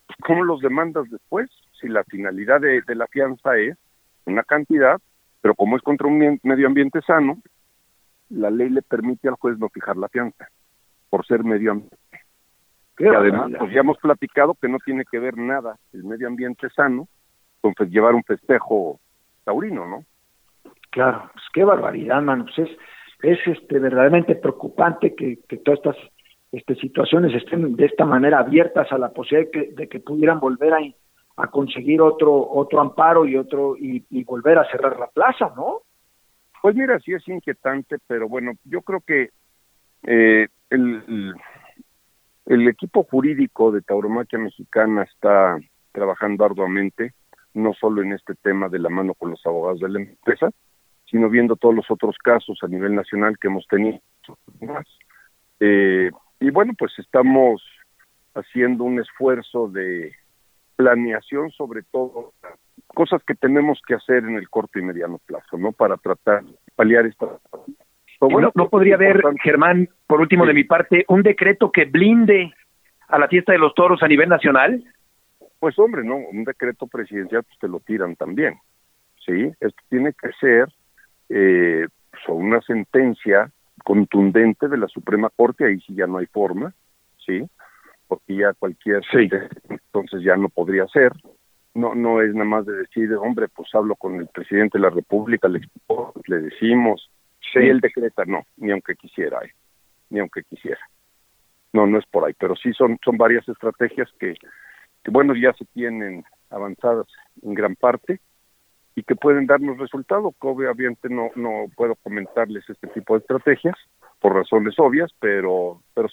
[0.07, 1.49] pues ¿cómo los demandas después?
[1.79, 3.77] Si la finalidad de, de la fianza es
[4.25, 4.99] una cantidad,
[5.41, 7.41] pero como es contra un medio ambiente sano,
[8.29, 10.47] la ley le permite al juez no fijar la fianza
[11.09, 11.97] por ser medio ambiente.
[12.95, 16.69] Que además, pues ya hemos platicado que no tiene que ver nada el medio ambiente
[16.69, 17.07] sano
[17.61, 18.99] con llevar un festejo
[19.43, 20.03] taurino, ¿no?
[20.91, 22.45] Claro, pues qué barbaridad, mano.
[22.45, 22.77] Pues es,
[23.23, 25.97] es este verdaderamente preocupante que, que todas estas
[26.51, 30.39] este, situaciones estén de esta manera abiertas a la posibilidad de que, de que pudieran
[30.39, 30.79] volver a,
[31.37, 35.79] a conseguir otro otro amparo y otro y, y, volver a cerrar la plaza, ¿no?
[36.61, 39.31] Pues mira, sí es inquietante, pero bueno, yo creo que
[40.03, 41.35] eh, el, el
[42.45, 45.57] equipo jurídico de Tauromaquia Mexicana está
[45.91, 47.13] trabajando arduamente,
[47.53, 50.49] no solo en este tema de la mano con los abogados de la empresa,
[51.09, 53.99] sino viendo todos los otros casos a nivel nacional que hemos tenido.
[55.59, 57.63] Eh, y bueno, pues estamos
[58.33, 60.13] haciendo un esfuerzo de
[60.75, 62.33] planeación sobre todo,
[62.87, 65.71] cosas que tenemos que hacer en el corto y mediano plazo, ¿no?
[65.71, 67.27] Para tratar de paliar esta...
[68.19, 72.53] Bueno, no, podría haber, Germán, por último de mi parte, un decreto que blinde
[73.07, 74.83] a la fiesta de los toros a nivel nacional?
[75.59, 78.55] Pues hombre, no, un decreto presidencial pues te lo tiran también,
[79.25, 79.51] ¿sí?
[79.59, 80.67] Esto tiene que ser
[81.29, 81.87] eh,
[82.27, 83.51] una sentencia
[83.83, 86.73] contundente de la Suprema Corte, ahí sí ya no hay forma,
[87.25, 87.45] ¿sí?
[88.07, 89.29] Porque ya cualquier sí.
[89.69, 91.11] entonces ya no podría ser.
[91.75, 94.89] No no es nada más de decir, hombre, pues hablo con el presidente de la
[94.89, 95.61] República, le,
[96.27, 97.09] le decimos,
[97.53, 97.59] sí.
[97.59, 99.53] y él decreta, no, ni aunque quisiera, eh,
[100.09, 100.81] ni aunque quisiera.
[101.71, 104.35] No, no es por ahí, pero sí son, son varias estrategias que,
[105.03, 107.07] que, bueno, ya se tienen avanzadas
[107.41, 108.19] en gran parte,
[108.95, 110.33] y que pueden darnos resultados.
[110.39, 113.75] Obviamente no, no puedo comentarles este tipo de estrategias
[114.19, 116.07] por razones obvias, pero, pero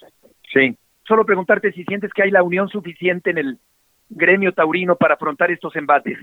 [0.52, 0.76] sí.
[1.06, 3.58] Solo preguntarte si sientes que hay la unión suficiente en el
[4.08, 6.18] gremio taurino para afrontar estos embates.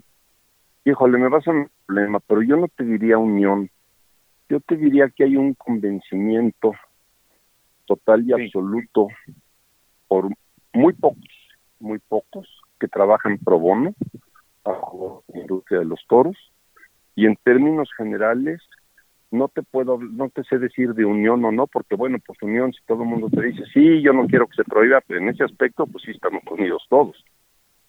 [0.86, 3.70] Híjole, me vas a un problema, pero yo no te diría unión.
[4.50, 6.74] Yo te diría que hay un convencimiento
[7.86, 8.34] total y sí.
[8.34, 9.08] absoluto
[10.08, 10.30] por
[10.74, 11.30] muy pocos,
[11.80, 12.48] muy pocos
[12.80, 13.94] que trabajan pro bono,
[14.64, 16.38] bajo la industria de los toros.
[17.16, 18.62] Y en términos generales
[19.32, 22.72] no te puedo no te sé decir de unión o no porque bueno pues unión
[22.72, 25.28] si todo el mundo te dice sí yo no quiero que se prohíba pero en
[25.28, 27.24] ese aspecto pues sí estamos unidos todos.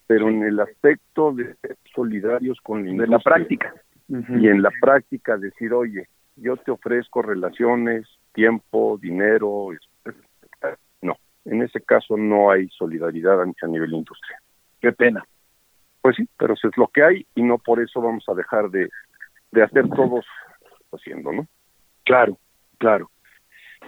[0.09, 3.75] Pero en el aspecto de ser solidarios con la industria, de la práctica.
[4.09, 6.09] y en la práctica decir oye
[6.40, 9.68] yo te ofrezco relaciones tiempo dinero
[11.03, 14.40] no en ese caso no hay solidaridad a nivel industria
[14.81, 15.24] qué pena
[16.01, 18.70] pues sí, pero eso es lo que hay y no por eso vamos a dejar
[18.70, 18.88] de,
[19.51, 20.24] de hacer todos
[20.92, 21.46] haciendo, ¿no?
[22.05, 22.38] Claro,
[22.79, 23.11] claro.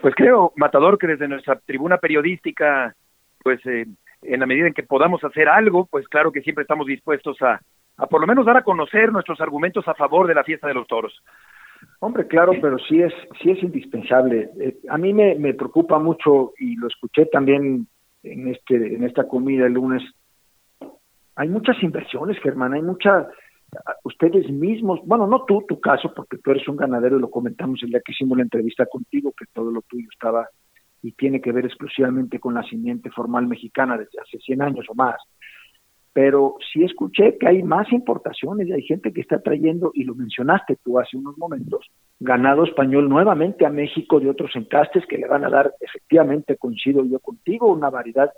[0.01, 2.95] Pues creo, Matador, que desde nuestra tribuna periodística,
[3.43, 3.87] pues eh,
[4.23, 7.61] en la medida en que podamos hacer algo, pues claro que siempre estamos dispuestos a,
[7.97, 10.75] a por lo menos dar a conocer nuestros argumentos a favor de la fiesta de
[10.75, 11.23] los toros.
[12.03, 14.51] Hombre, claro, pero sí es, sí es indispensable.
[14.59, 17.87] Eh, a mí me, me preocupa mucho, y lo escuché también
[18.23, 20.03] en, este, en esta comida el lunes,
[21.37, 23.29] hay muchas inversiones, Germán, hay mucha,
[24.05, 27.83] ustedes mismos, bueno, no tú, tu caso, porque tú eres un ganadero y lo comentamos
[27.83, 30.49] el día que hicimos la entrevista contigo, que todo lo tuyo estaba
[31.03, 34.95] y tiene que ver exclusivamente con la simiente formal mexicana desde hace 100 años o
[34.95, 35.17] más.
[36.13, 40.77] Pero sí escuché que hay más importaciones hay gente que está trayendo, y lo mencionaste
[40.83, 41.87] tú hace unos momentos,
[42.19, 47.05] ganado español nuevamente a México de otros encastes que le van a dar, efectivamente, coincido
[47.05, 48.31] yo contigo, una variedad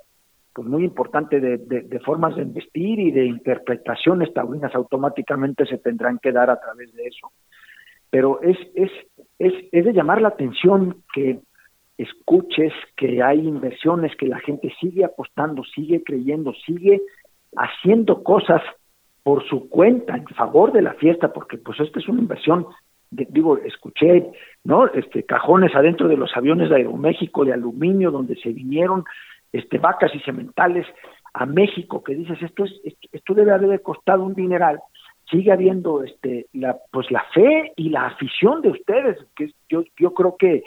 [0.53, 6.31] pues muy importante de, formas de investir y de interpretaciones taurinas automáticamente se tendrán que
[6.31, 7.31] dar a través de eso.
[8.11, 8.91] Pero es, es,
[9.39, 11.39] es, es de llamar la atención que
[11.97, 17.01] escuches que hay inversiones, que la gente sigue apostando, sigue creyendo, sigue
[17.57, 18.61] haciendo cosas
[19.23, 22.67] por su cuenta en favor de la fiesta, porque pues esta es una inversión,
[23.09, 24.31] de, digo, escuché,
[24.63, 24.87] ¿no?
[24.87, 29.05] Este cajones adentro de los aviones de Aeroméxico de aluminio donde se vinieron
[29.51, 30.85] este, vacas y sementales
[31.33, 34.79] a México, que dices, esto, es, esto, esto debe haber costado un dineral,
[35.29, 40.13] sigue habiendo este la pues la fe y la afición de ustedes que yo yo
[40.13, 40.63] creo que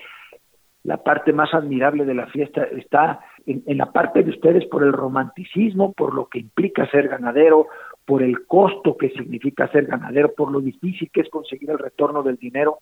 [0.82, 4.82] la parte más admirable de la fiesta está en, en, la parte de ustedes por
[4.82, 7.68] el romanticismo, por lo que implica ser ganadero,
[8.04, 12.22] por el costo que significa ser ganadero, por lo difícil que es conseguir el retorno
[12.22, 12.78] del dinero.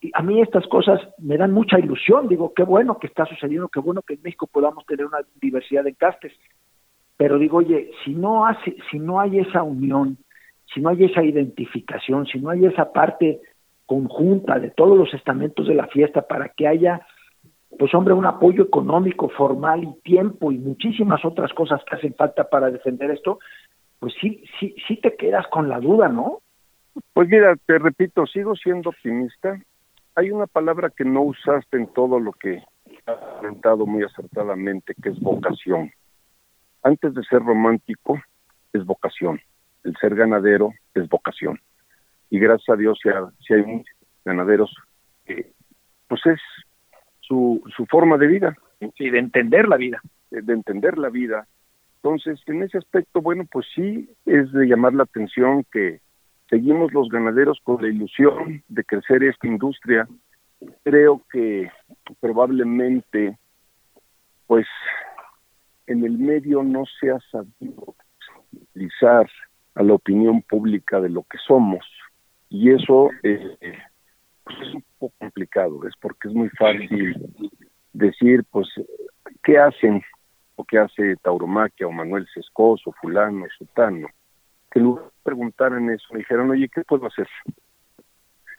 [0.00, 3.68] Y a mí estas cosas me dan mucha ilusión, digo, qué bueno que está sucediendo,
[3.68, 6.32] qué bueno que en México podamos tener una diversidad de castes.
[7.16, 10.18] Pero digo, oye, si no hace, si no hay esa unión,
[10.74, 13.40] si no hay esa identificación, si no hay esa parte
[13.86, 17.06] conjunta de todos los estamentos de la fiesta para que haya
[17.78, 22.48] pues hombre, un apoyo económico, formal y tiempo y muchísimas otras cosas que hacen falta
[22.48, 23.38] para defender esto,
[23.98, 26.40] pues sí, sí, sí te quedas con la duda, ¿no?
[27.12, 29.60] Pues mira, te repito, sigo siendo optimista.
[30.14, 32.62] Hay una palabra que no usaste en todo lo que
[33.06, 35.92] has comentado muy acertadamente, que es vocación.
[36.82, 38.18] Antes de ser romántico,
[38.72, 39.40] es vocación.
[39.84, 41.60] El ser ganadero es vocación.
[42.30, 43.84] Y gracias a Dios, si hay, si hay
[44.24, 44.74] ganaderos,
[45.26, 45.52] eh,
[46.08, 46.40] pues es
[47.26, 48.56] su, su forma de vida.
[48.96, 50.00] Sí, de entender la vida.
[50.30, 51.46] De, de, entender la vida.
[51.96, 56.00] Entonces, en ese aspecto, bueno, pues sí, es de llamar la atención que
[56.48, 60.06] seguimos los ganaderos con la ilusión de crecer esta industria.
[60.84, 61.70] Creo que
[62.20, 63.38] probablemente,
[64.46, 64.66] pues,
[65.86, 67.94] en el medio no se ha sabido
[68.52, 69.28] utilizar
[69.74, 71.84] a la opinión pública de lo que somos.
[72.48, 73.78] Y eso eh,
[74.46, 77.16] pues es un poco complicado, es porque es muy fácil
[77.92, 78.68] decir, pues,
[79.42, 80.02] ¿qué hacen?
[80.54, 84.08] O qué hace Tauromaquia o Manuel Sescoso, fulano, sutano.
[84.70, 87.28] Que luego preguntaran eso, me dijeron, oye, ¿qué puedo hacer?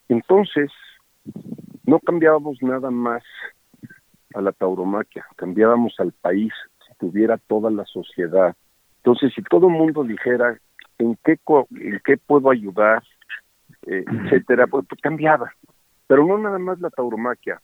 [0.10, 0.70] Entonces,
[1.86, 3.24] no cambiábamos nada más
[4.34, 6.52] a la tauromaquia, cambiábamos al país,
[6.86, 8.56] si tuviera toda la sociedad.
[8.98, 10.60] Entonces, si todo el mundo dijera
[10.98, 11.40] en qué,
[11.72, 13.04] en qué puedo ayudar,
[13.86, 15.52] eh, etcétera, pues, pues cambiaba.
[16.08, 17.62] Pero no nada más la tauromaquia,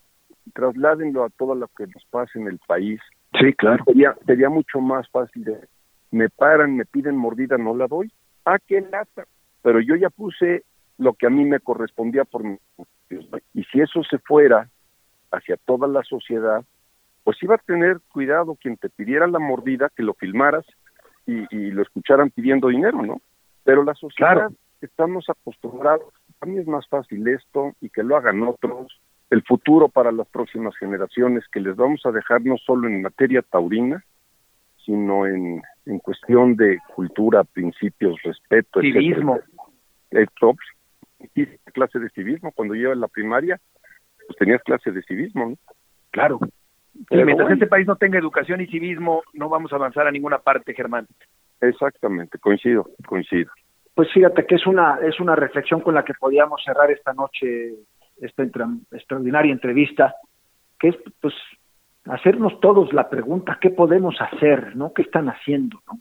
[0.53, 2.99] trasládenlo a todo lo que nos pasa en el país.
[3.39, 3.83] Sí, claro.
[3.85, 5.67] Sería, sería mucho más fácil de,
[6.11, 8.11] me paran, me piden mordida, no la doy.
[8.45, 9.25] Ah, qué lata.
[9.61, 10.63] Pero yo ya puse
[10.97, 12.57] lo que a mí me correspondía por mi...
[13.53, 14.69] Y si eso se fuera
[15.31, 16.63] hacia toda la sociedad,
[17.23, 20.65] pues iba a tener cuidado quien te pidiera la mordida, que lo filmaras
[21.25, 23.21] y, y lo escucharan pidiendo dinero, ¿no?
[23.63, 24.53] Pero la sociedad Claro.
[24.81, 29.87] estamos acostumbrados, a mí es más fácil esto y que lo hagan otros, el futuro
[29.87, 34.03] para las próximas generaciones que les vamos a dejar no solo en materia taurina,
[34.85, 39.39] sino en, en cuestión de cultura, principios, respeto, Civismo.
[40.11, 40.53] etcétera.
[41.35, 43.57] Y clase de civismo, cuando yo en la primaria,
[44.27, 45.55] pues tenías clase de civismo, ¿no?
[46.11, 46.39] Claro.
[46.93, 47.55] Y Pero mientras bueno.
[47.55, 51.07] este país no tenga educación y civismo, no vamos a avanzar a ninguna parte, Germán.
[51.61, 53.49] Exactamente, coincido, coincido.
[53.95, 57.73] Pues fíjate que es una es una reflexión con la que podíamos cerrar esta noche
[58.21, 60.15] esta entra- extraordinaria entrevista,
[60.79, 61.33] que es pues
[62.05, 64.93] hacernos todos la pregunta qué podemos hacer, ¿no?
[64.93, 65.99] ¿Qué están haciendo, no?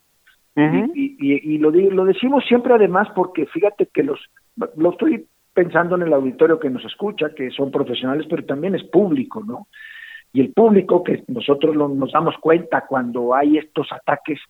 [0.94, 4.20] Y, y, y lo, lo decimos siempre además porque fíjate que los,
[4.76, 8.82] lo estoy pensando en el auditorio que nos escucha, que son profesionales, pero también es
[8.84, 9.66] público, ¿no?
[10.32, 14.40] Y el público, que nosotros lo- nos damos cuenta cuando hay estos ataques,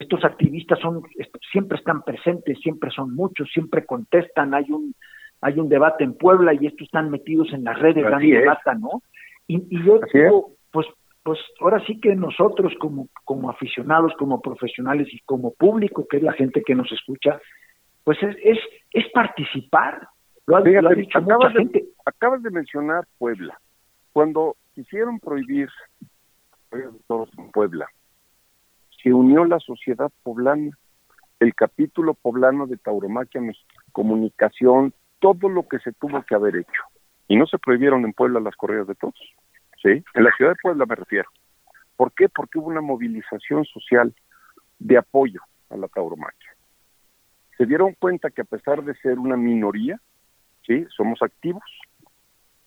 [0.00, 1.02] estos activistas son
[1.52, 4.94] siempre están presentes, siempre son muchos, siempre contestan, hay un
[5.42, 8.44] hay un debate en Puebla y estos están metidos en las redes es.
[8.44, 9.02] lata, ¿no?
[9.46, 10.86] Y, y yo Así digo, pues
[11.22, 16.22] pues ahora sí que nosotros como, como aficionados, como profesionales y como público, que es
[16.22, 17.38] la gente que nos escucha,
[18.04, 18.58] pues es, es,
[18.92, 20.08] es participar.
[20.46, 21.84] Lo ha, Fíjate, lo ha dicho mucha acabas, de, gente.
[22.06, 23.60] acabas de mencionar Puebla.
[24.12, 25.68] Cuando quisieron prohibir
[27.06, 27.86] toros en Puebla,
[29.02, 30.76] se unió la sociedad poblana,
[31.38, 33.40] el capítulo poblano de Tauromaquia,
[33.92, 36.82] comunicación, todo lo que se tuvo que haber hecho.
[37.28, 39.20] Y no se prohibieron en Puebla las corridas de toros.
[39.82, 40.04] ¿sí?
[40.14, 41.28] En la ciudad de Puebla me refiero.
[41.96, 42.28] ¿Por qué?
[42.28, 44.14] Porque hubo una movilización social
[44.78, 46.50] de apoyo a la tauromaquia.
[47.56, 50.00] Se dieron cuenta que a pesar de ser una minoría,
[50.66, 50.86] ¿sí?
[50.96, 51.62] Somos activos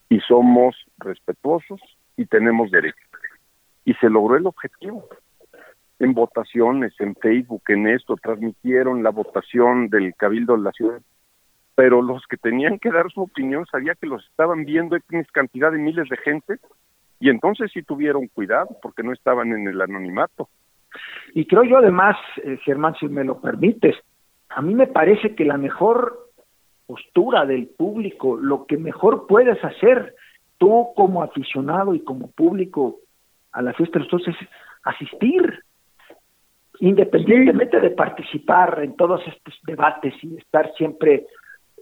[0.08, 1.82] y somos respetuosos
[2.16, 3.10] y tenemos derechos.
[3.86, 5.10] Y se logró el objetivo.
[6.04, 11.02] En votaciones, en Facebook, en esto, transmitieron la votación del Cabildo de la ciudad.
[11.76, 15.72] Pero los que tenían que dar su opinión sabía que los estaban viendo X cantidad
[15.72, 16.58] de miles de gente
[17.22, 20.50] y entonces sí tuvieron cuidado porque no estaban en el anonimato.
[21.34, 23.96] Y creo yo además, eh, Germán, si me lo permites,
[24.50, 26.20] a mí me parece que la mejor
[26.86, 30.16] postura del público, lo que mejor puedes hacer
[30.58, 33.00] tú como aficionado y como público
[33.54, 34.36] a la fiesta de los es
[34.84, 35.64] asistir.
[36.84, 41.28] Independientemente de participar en todos estos debates y estar siempre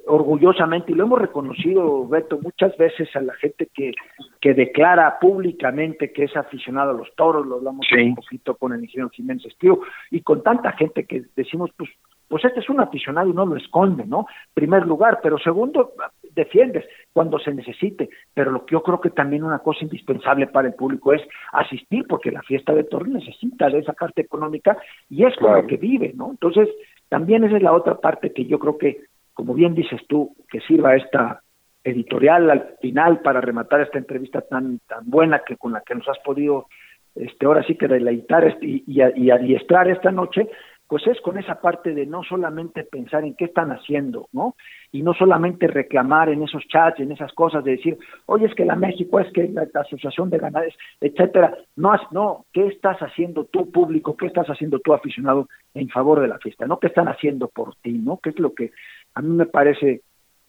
[0.06, 3.94] orgullosamente, y lo hemos reconocido, Beto, muchas veces a la gente que,
[4.40, 8.84] que declara públicamente que es aficionado a los toros, lo hablamos un poquito con el
[8.84, 9.80] ingeniero Jiménez Estío,
[10.12, 11.90] y con tanta gente que decimos, pues,
[12.28, 14.28] pues este es un aficionado y no lo esconde, ¿no?
[14.54, 15.94] Primer lugar, pero segundo,
[16.36, 20.68] defiendes cuando se necesite, pero lo que yo creo que también una cosa indispensable para
[20.68, 21.22] el público es
[21.52, 24.78] asistir, porque la fiesta de toros necesita de esa parte económica
[25.10, 26.32] y es con lo que vive, ¿no?
[26.32, 26.70] Entonces,
[27.10, 29.02] también esa es la otra parte que yo creo que
[29.34, 31.42] como bien dices tú, que sirva esta
[31.84, 36.08] editorial al final para rematar esta entrevista tan tan buena que con la que nos
[36.08, 36.68] has podido
[37.16, 40.48] este ahora sí que deleitar este, y, y, adiestrar esta noche
[40.92, 44.56] pues es con esa parte de no solamente pensar en qué están haciendo, ¿no?
[44.92, 48.66] Y no solamente reclamar en esos chats, en esas cosas de decir, oye, es que
[48.66, 51.56] la México, es que la, Asociación de Ganaderos, etcétera.
[51.78, 54.18] No, no, ¿qué estás haciendo tú público?
[54.18, 56.68] ¿Qué estás haciendo tú aficionado en favor de la fiesta?
[56.68, 56.78] ¿No?
[56.78, 57.94] ¿Qué están haciendo por ti?
[57.94, 58.20] ¿No?
[58.22, 58.72] ¿Qué es lo que
[59.14, 60.02] a mí me parece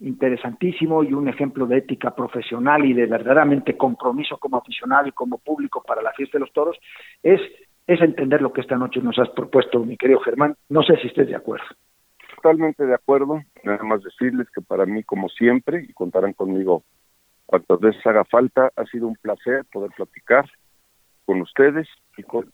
[0.02, 5.38] interesantísimo y un ejemplo de ética profesional y de verdaderamente compromiso como aficionado y como
[5.38, 6.76] público para la fiesta de los toros,
[7.22, 7.40] es,
[7.86, 10.56] es entender lo que esta noche nos has propuesto, mi querido Germán.
[10.68, 11.64] No sé si estés de acuerdo.
[12.36, 13.40] Totalmente de acuerdo.
[13.64, 16.84] Nada más decirles que para mí, como siempre, y contarán conmigo
[17.46, 20.48] cuantas veces haga falta, ha sido un placer poder platicar
[21.26, 22.50] con ustedes y con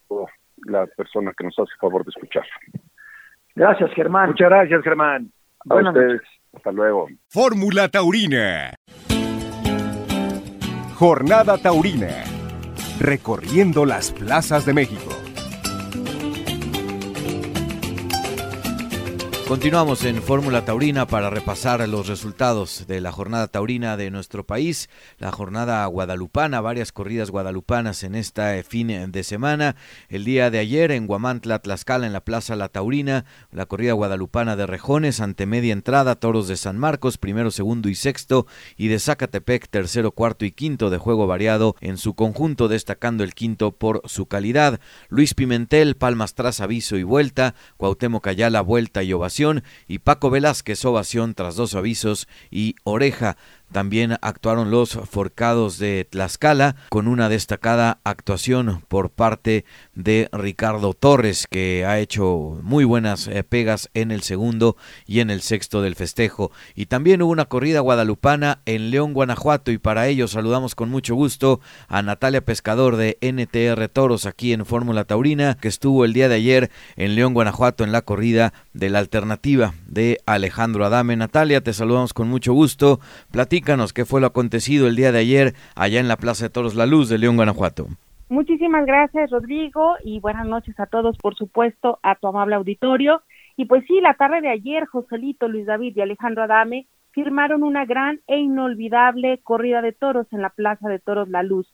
[0.65, 2.45] la persona que nos hace favor de escuchar.
[3.55, 4.31] Gracias, Germán.
[4.31, 5.31] Muchas gracias, Germán.
[5.65, 6.23] Buenas noches.
[6.53, 7.09] Hasta luego.
[7.29, 8.75] Fórmula Taurina.
[10.95, 12.38] Jornada Taurina.
[13.01, 15.28] Recorriendo las plazas de México.
[19.49, 24.91] Continuamos en Fórmula Taurina para repasar los resultados de la jornada taurina de nuestro país,
[25.17, 29.75] la jornada guadalupana, varias corridas guadalupanas en esta fin de semana.
[30.11, 34.55] El día de ayer en Guamantla, Tlaxcala, en la Plaza La Taurina, la corrida guadalupana
[34.55, 38.47] de Rejones, ante media entrada, toros de San Marcos, primero, segundo y sexto,
[38.77, 43.33] y de Zacatepec, tercero, cuarto y quinto de juego variado en su conjunto, destacando el
[43.33, 44.79] quinto por su calidad.
[45.09, 49.38] Luis Pimentel, palmas tras aviso y vuelta, Cuauhtémoc Ayala, vuelta y ovación
[49.87, 53.37] y Paco Velázquez ovación tras dos avisos y oreja
[53.73, 59.65] también actuaron los Forcados de Tlaxcala con una destacada actuación por parte
[59.95, 65.31] de Ricardo Torres que ha hecho muy buenas eh, pegas en el segundo y en
[65.31, 66.51] el sexto del festejo.
[66.75, 71.15] Y también hubo una corrida guadalupana en León, Guanajuato y para ello saludamos con mucho
[71.15, 76.29] gusto a Natalia Pescador de NTR Toros aquí en Fórmula Taurina que estuvo el día
[76.29, 81.17] de ayer en León, Guanajuato en la corrida de la alternativa de Alejandro Adame.
[81.17, 83.01] Natalia, te saludamos con mucho gusto.
[83.63, 86.87] Qué fue lo acontecido el día de ayer allá en la Plaza de Toros La
[86.87, 87.87] Luz de León, Guanajuato.
[88.29, 93.23] Muchísimas gracias, Rodrigo, y buenas noches a todos, por supuesto, a tu amable auditorio.
[93.57, 97.85] Y pues sí, la tarde de ayer, Joselito, Luis David y Alejandro Adame firmaron una
[97.85, 101.73] gran e inolvidable corrida de toros en la Plaza de Toros La Luz.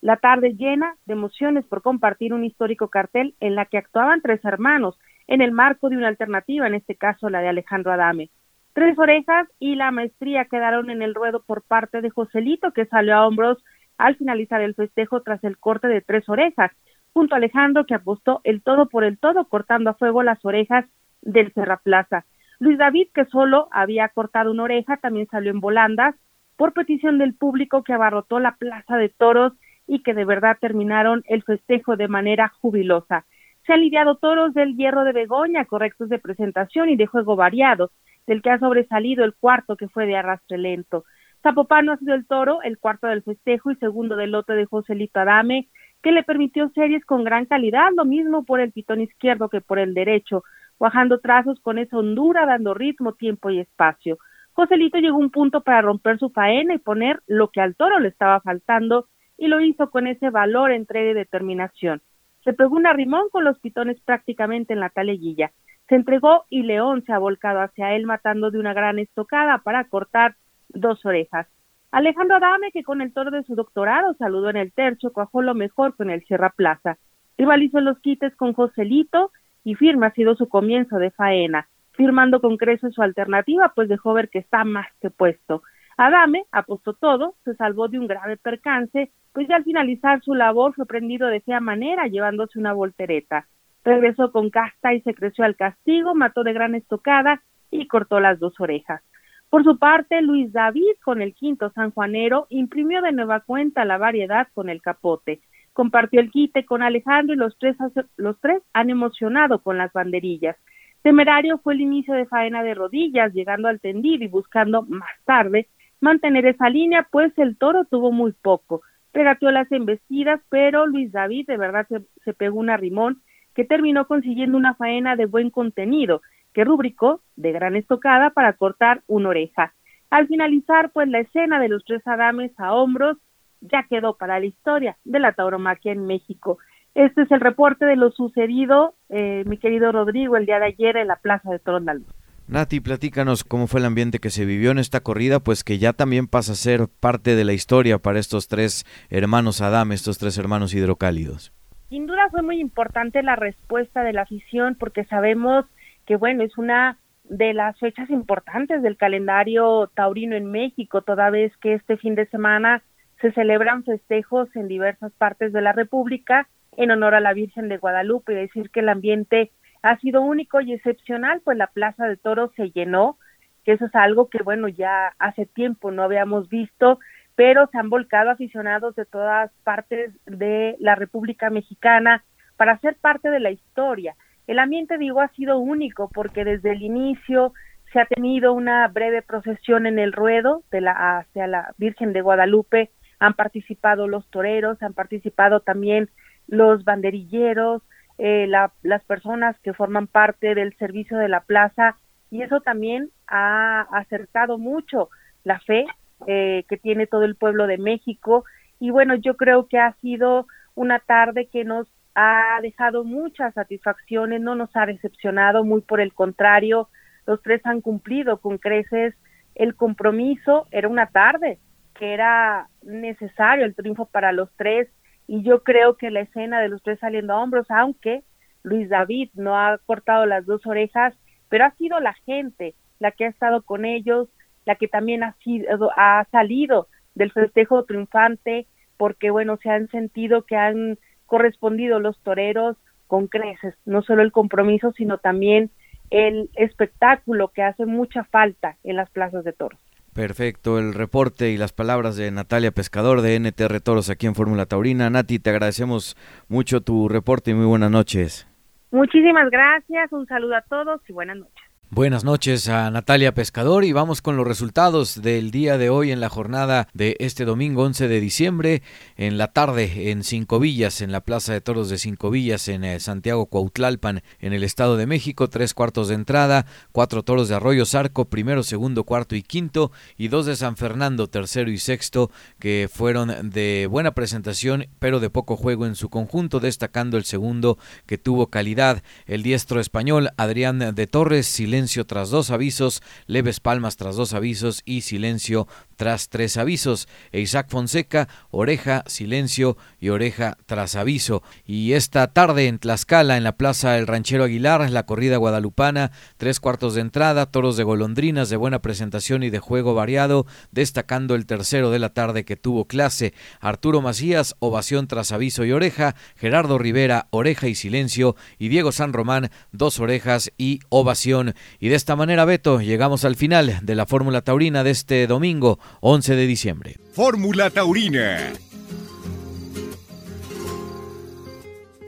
[0.00, 4.44] La tarde llena de emociones por compartir un histórico cartel en la que actuaban tres
[4.44, 8.30] hermanos en el marco de una alternativa, en este caso la de Alejandro Adame.
[8.78, 13.16] Tres orejas y la maestría quedaron en el ruedo por parte de Joselito, que salió
[13.16, 13.58] a hombros
[13.96, 16.70] al finalizar el festejo tras el corte de tres orejas,
[17.12, 20.84] junto a Alejandro, que apostó el todo por el todo, cortando a fuego las orejas
[21.22, 22.24] del Serra Plaza.
[22.60, 26.14] Luis David, que solo había cortado una oreja, también salió en volandas
[26.56, 29.54] por petición del público que abarrotó la Plaza de Toros
[29.88, 33.24] y que de verdad terminaron el festejo de manera jubilosa.
[33.66, 37.90] Se han lidiado toros del hierro de Begoña, correctos de presentación y de juego variado,
[38.28, 41.04] del que ha sobresalido el cuarto que fue de arrastre lento.
[41.42, 45.20] Zapopano ha sido el toro, el cuarto del festejo y segundo del lote de Joselito
[45.20, 45.68] Adame,
[46.02, 49.78] que le permitió series con gran calidad, lo mismo por el pitón izquierdo que por
[49.78, 50.44] el derecho,
[50.76, 54.18] cuajando trazos con esa hondura, dando ritmo, tiempo y espacio.
[54.52, 57.98] Joselito llegó a un punto para romper su faena y poner lo que al toro
[57.98, 59.06] le estaba faltando,
[59.38, 62.02] y lo hizo con ese valor, entrega y determinación.
[62.44, 65.52] Se pegó un arrimón con los pitones prácticamente en la taleguilla.
[65.88, 69.84] Se entregó y León se ha volcado hacia él matando de una gran estocada para
[69.84, 70.36] cortar
[70.68, 71.46] dos orejas.
[71.90, 75.54] Alejandro Adame, que con el toro de su doctorado saludó en el tercio, cuajó lo
[75.54, 76.98] mejor con el Sierra Plaza.
[77.38, 79.32] Rivalizó los quites con Joselito
[79.64, 84.12] y firme ha sido su comienzo de faena, firmando con creces su alternativa, pues dejó
[84.12, 85.62] ver que está más que puesto.
[85.96, 90.74] Adame apostó todo, se salvó de un grave percance, pues ya al finalizar su labor
[90.74, 93.46] fue prendido de fea manera, llevándose una voltereta
[93.88, 98.38] regresó con casta y se creció al castigo, mató de gran estocada y cortó las
[98.38, 99.02] dos orejas.
[99.50, 104.48] Por su parte, Luis David, con el quinto sanjuanero, imprimió de nueva cuenta la variedad
[104.54, 105.40] con el capote.
[105.72, 107.76] compartió el quite con Alejandro y los tres,
[108.16, 110.56] los tres han emocionado con las banderillas.
[111.02, 115.68] Temerario fue el inicio de faena de rodillas, llegando al tendido y buscando más tarde
[116.00, 118.82] mantener esa línea, pues el toro tuvo muy poco.
[119.12, 123.22] Regateó las embestidas, pero Luis David de verdad se, se pegó un arrimón
[123.58, 126.22] que terminó consiguiendo una faena de buen contenido,
[126.54, 129.74] que rubricó de gran estocada para cortar una oreja.
[130.10, 133.16] Al finalizar, pues la escena de los tres adames a hombros
[133.60, 136.58] ya quedó para la historia de la tauromaquia en México.
[136.94, 140.96] Este es el reporte de lo sucedido, eh, mi querido Rodrigo, el día de ayer
[140.96, 142.04] en la Plaza de Torondal.
[142.46, 145.92] Nati, platícanos cómo fue el ambiente que se vivió en esta corrida, pues que ya
[145.92, 150.38] también pasa a ser parte de la historia para estos tres hermanos Adame, estos tres
[150.38, 151.57] hermanos hidrocálidos.
[151.88, 155.64] Sin duda fue muy importante la respuesta de la afición porque sabemos
[156.06, 161.56] que, bueno, es una de las fechas importantes del calendario taurino en México, toda vez
[161.58, 162.82] que este fin de semana
[163.20, 167.78] se celebran festejos en diversas partes de la República en honor a la Virgen de
[167.78, 168.32] Guadalupe.
[168.32, 169.50] Y decir que el ambiente
[169.82, 173.18] ha sido único y excepcional, pues la Plaza de Toros se llenó,
[173.64, 176.98] que eso es algo que, bueno, ya hace tiempo no habíamos visto
[177.38, 182.24] pero se han volcado aficionados de todas partes de la República Mexicana
[182.56, 184.16] para ser parte de la historia.
[184.48, 187.52] El ambiente, digo, ha sido único porque desde el inicio
[187.92, 192.22] se ha tenido una breve procesión en el ruedo de la, hacia la Virgen de
[192.22, 196.10] Guadalupe, han participado los toreros, han participado también
[196.48, 197.82] los banderilleros,
[198.18, 201.94] eh, las personas que forman parte del servicio de la plaza
[202.32, 205.08] y eso también ha acercado mucho
[205.44, 205.86] la fe
[206.26, 208.44] eh, que tiene todo el pueblo de México.
[208.80, 214.40] Y bueno, yo creo que ha sido una tarde que nos ha dejado muchas satisfacciones,
[214.40, 216.88] no nos ha decepcionado, muy por el contrario,
[217.26, 219.14] los tres han cumplido con creces
[219.54, 221.58] el compromiso, era una tarde
[221.94, 224.88] que era necesario el triunfo para los tres
[225.26, 228.22] y yo creo que la escena de los tres saliendo a hombros, aunque
[228.62, 231.14] Luis David no ha cortado las dos orejas,
[231.48, 234.28] pero ha sido la gente la que ha estado con ellos,
[234.68, 238.66] la que también ha, sido, ha salido del festejo triunfante,
[238.98, 244.30] porque bueno, se han sentido que han correspondido los toreros con creces, no solo el
[244.30, 245.70] compromiso, sino también
[246.10, 249.80] el espectáculo que hace mucha falta en las plazas de toros.
[250.12, 254.66] Perfecto, el reporte y las palabras de Natalia Pescador de NTR Toros aquí en Fórmula
[254.66, 255.08] Taurina.
[255.08, 256.14] Nati, te agradecemos
[256.46, 258.46] mucho tu reporte y muy buenas noches.
[258.90, 261.67] Muchísimas gracias, un saludo a todos y buenas noches.
[261.90, 266.20] Buenas noches a Natalia Pescador y vamos con los resultados del día de hoy en
[266.20, 268.82] la jornada de este domingo 11 de diciembre
[269.16, 272.84] en la tarde en Cinco Villas, en la Plaza de Toros de Cinco Villas en
[272.84, 277.54] eh, Santiago Cuautlalpan en el Estado de México, tres cuartos de entrada, cuatro toros de
[277.54, 282.30] Arroyo Zarco, primero, segundo, cuarto y quinto y dos de San Fernando, tercero y sexto
[282.58, 287.78] que fueron de buena presentación pero de poco juego en su conjunto, destacando el segundo
[288.04, 293.60] que tuvo calidad, el diestro español Adrián de Torres, silencio silencio tras dos avisos, leves
[293.60, 295.68] palmas tras dos avisos y silencio
[295.98, 297.08] tras tres avisos.
[297.32, 301.42] E Isaac Fonseca, oreja, silencio y oreja tras aviso.
[301.66, 306.60] Y esta tarde en Tlaxcala, en la Plaza El Ranchero Aguilar, la corrida guadalupana, tres
[306.60, 311.46] cuartos de entrada, toros de golondrinas de buena presentación y de juego variado, destacando el
[311.46, 313.34] tercero de la tarde que tuvo clase.
[313.60, 319.12] Arturo Macías, ovación tras aviso y oreja, Gerardo Rivera, oreja y silencio, y Diego San
[319.12, 321.54] Román, dos orejas y ovación.
[321.80, 325.80] Y de esta manera, Beto, llegamos al final de la Fórmula Taurina de este domingo.
[326.00, 326.96] 11 de diciembre.
[327.12, 328.52] Fórmula Taurina.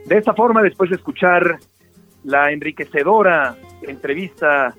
[0.05, 1.59] De esta forma, después de escuchar
[2.23, 4.75] la enriquecedora entrevista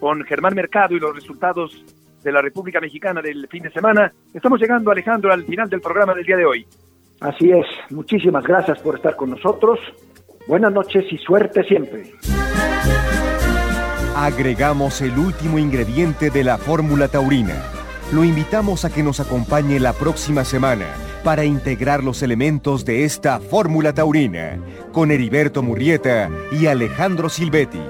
[0.00, 1.84] con Germán Mercado y los resultados
[2.22, 6.14] de la República Mexicana del fin de semana, estamos llegando, Alejandro, al final del programa
[6.14, 6.66] del día de hoy.
[7.20, 9.78] Así es, muchísimas gracias por estar con nosotros.
[10.46, 12.12] Buenas noches y suerte siempre.
[14.14, 17.75] Agregamos el último ingrediente de la fórmula taurina
[18.12, 20.86] lo invitamos a que nos acompañe la próxima semana
[21.24, 24.58] para integrar los elementos de esta fórmula taurina
[24.92, 27.80] con Heriberto Murrieta y Alejandro Silvetti.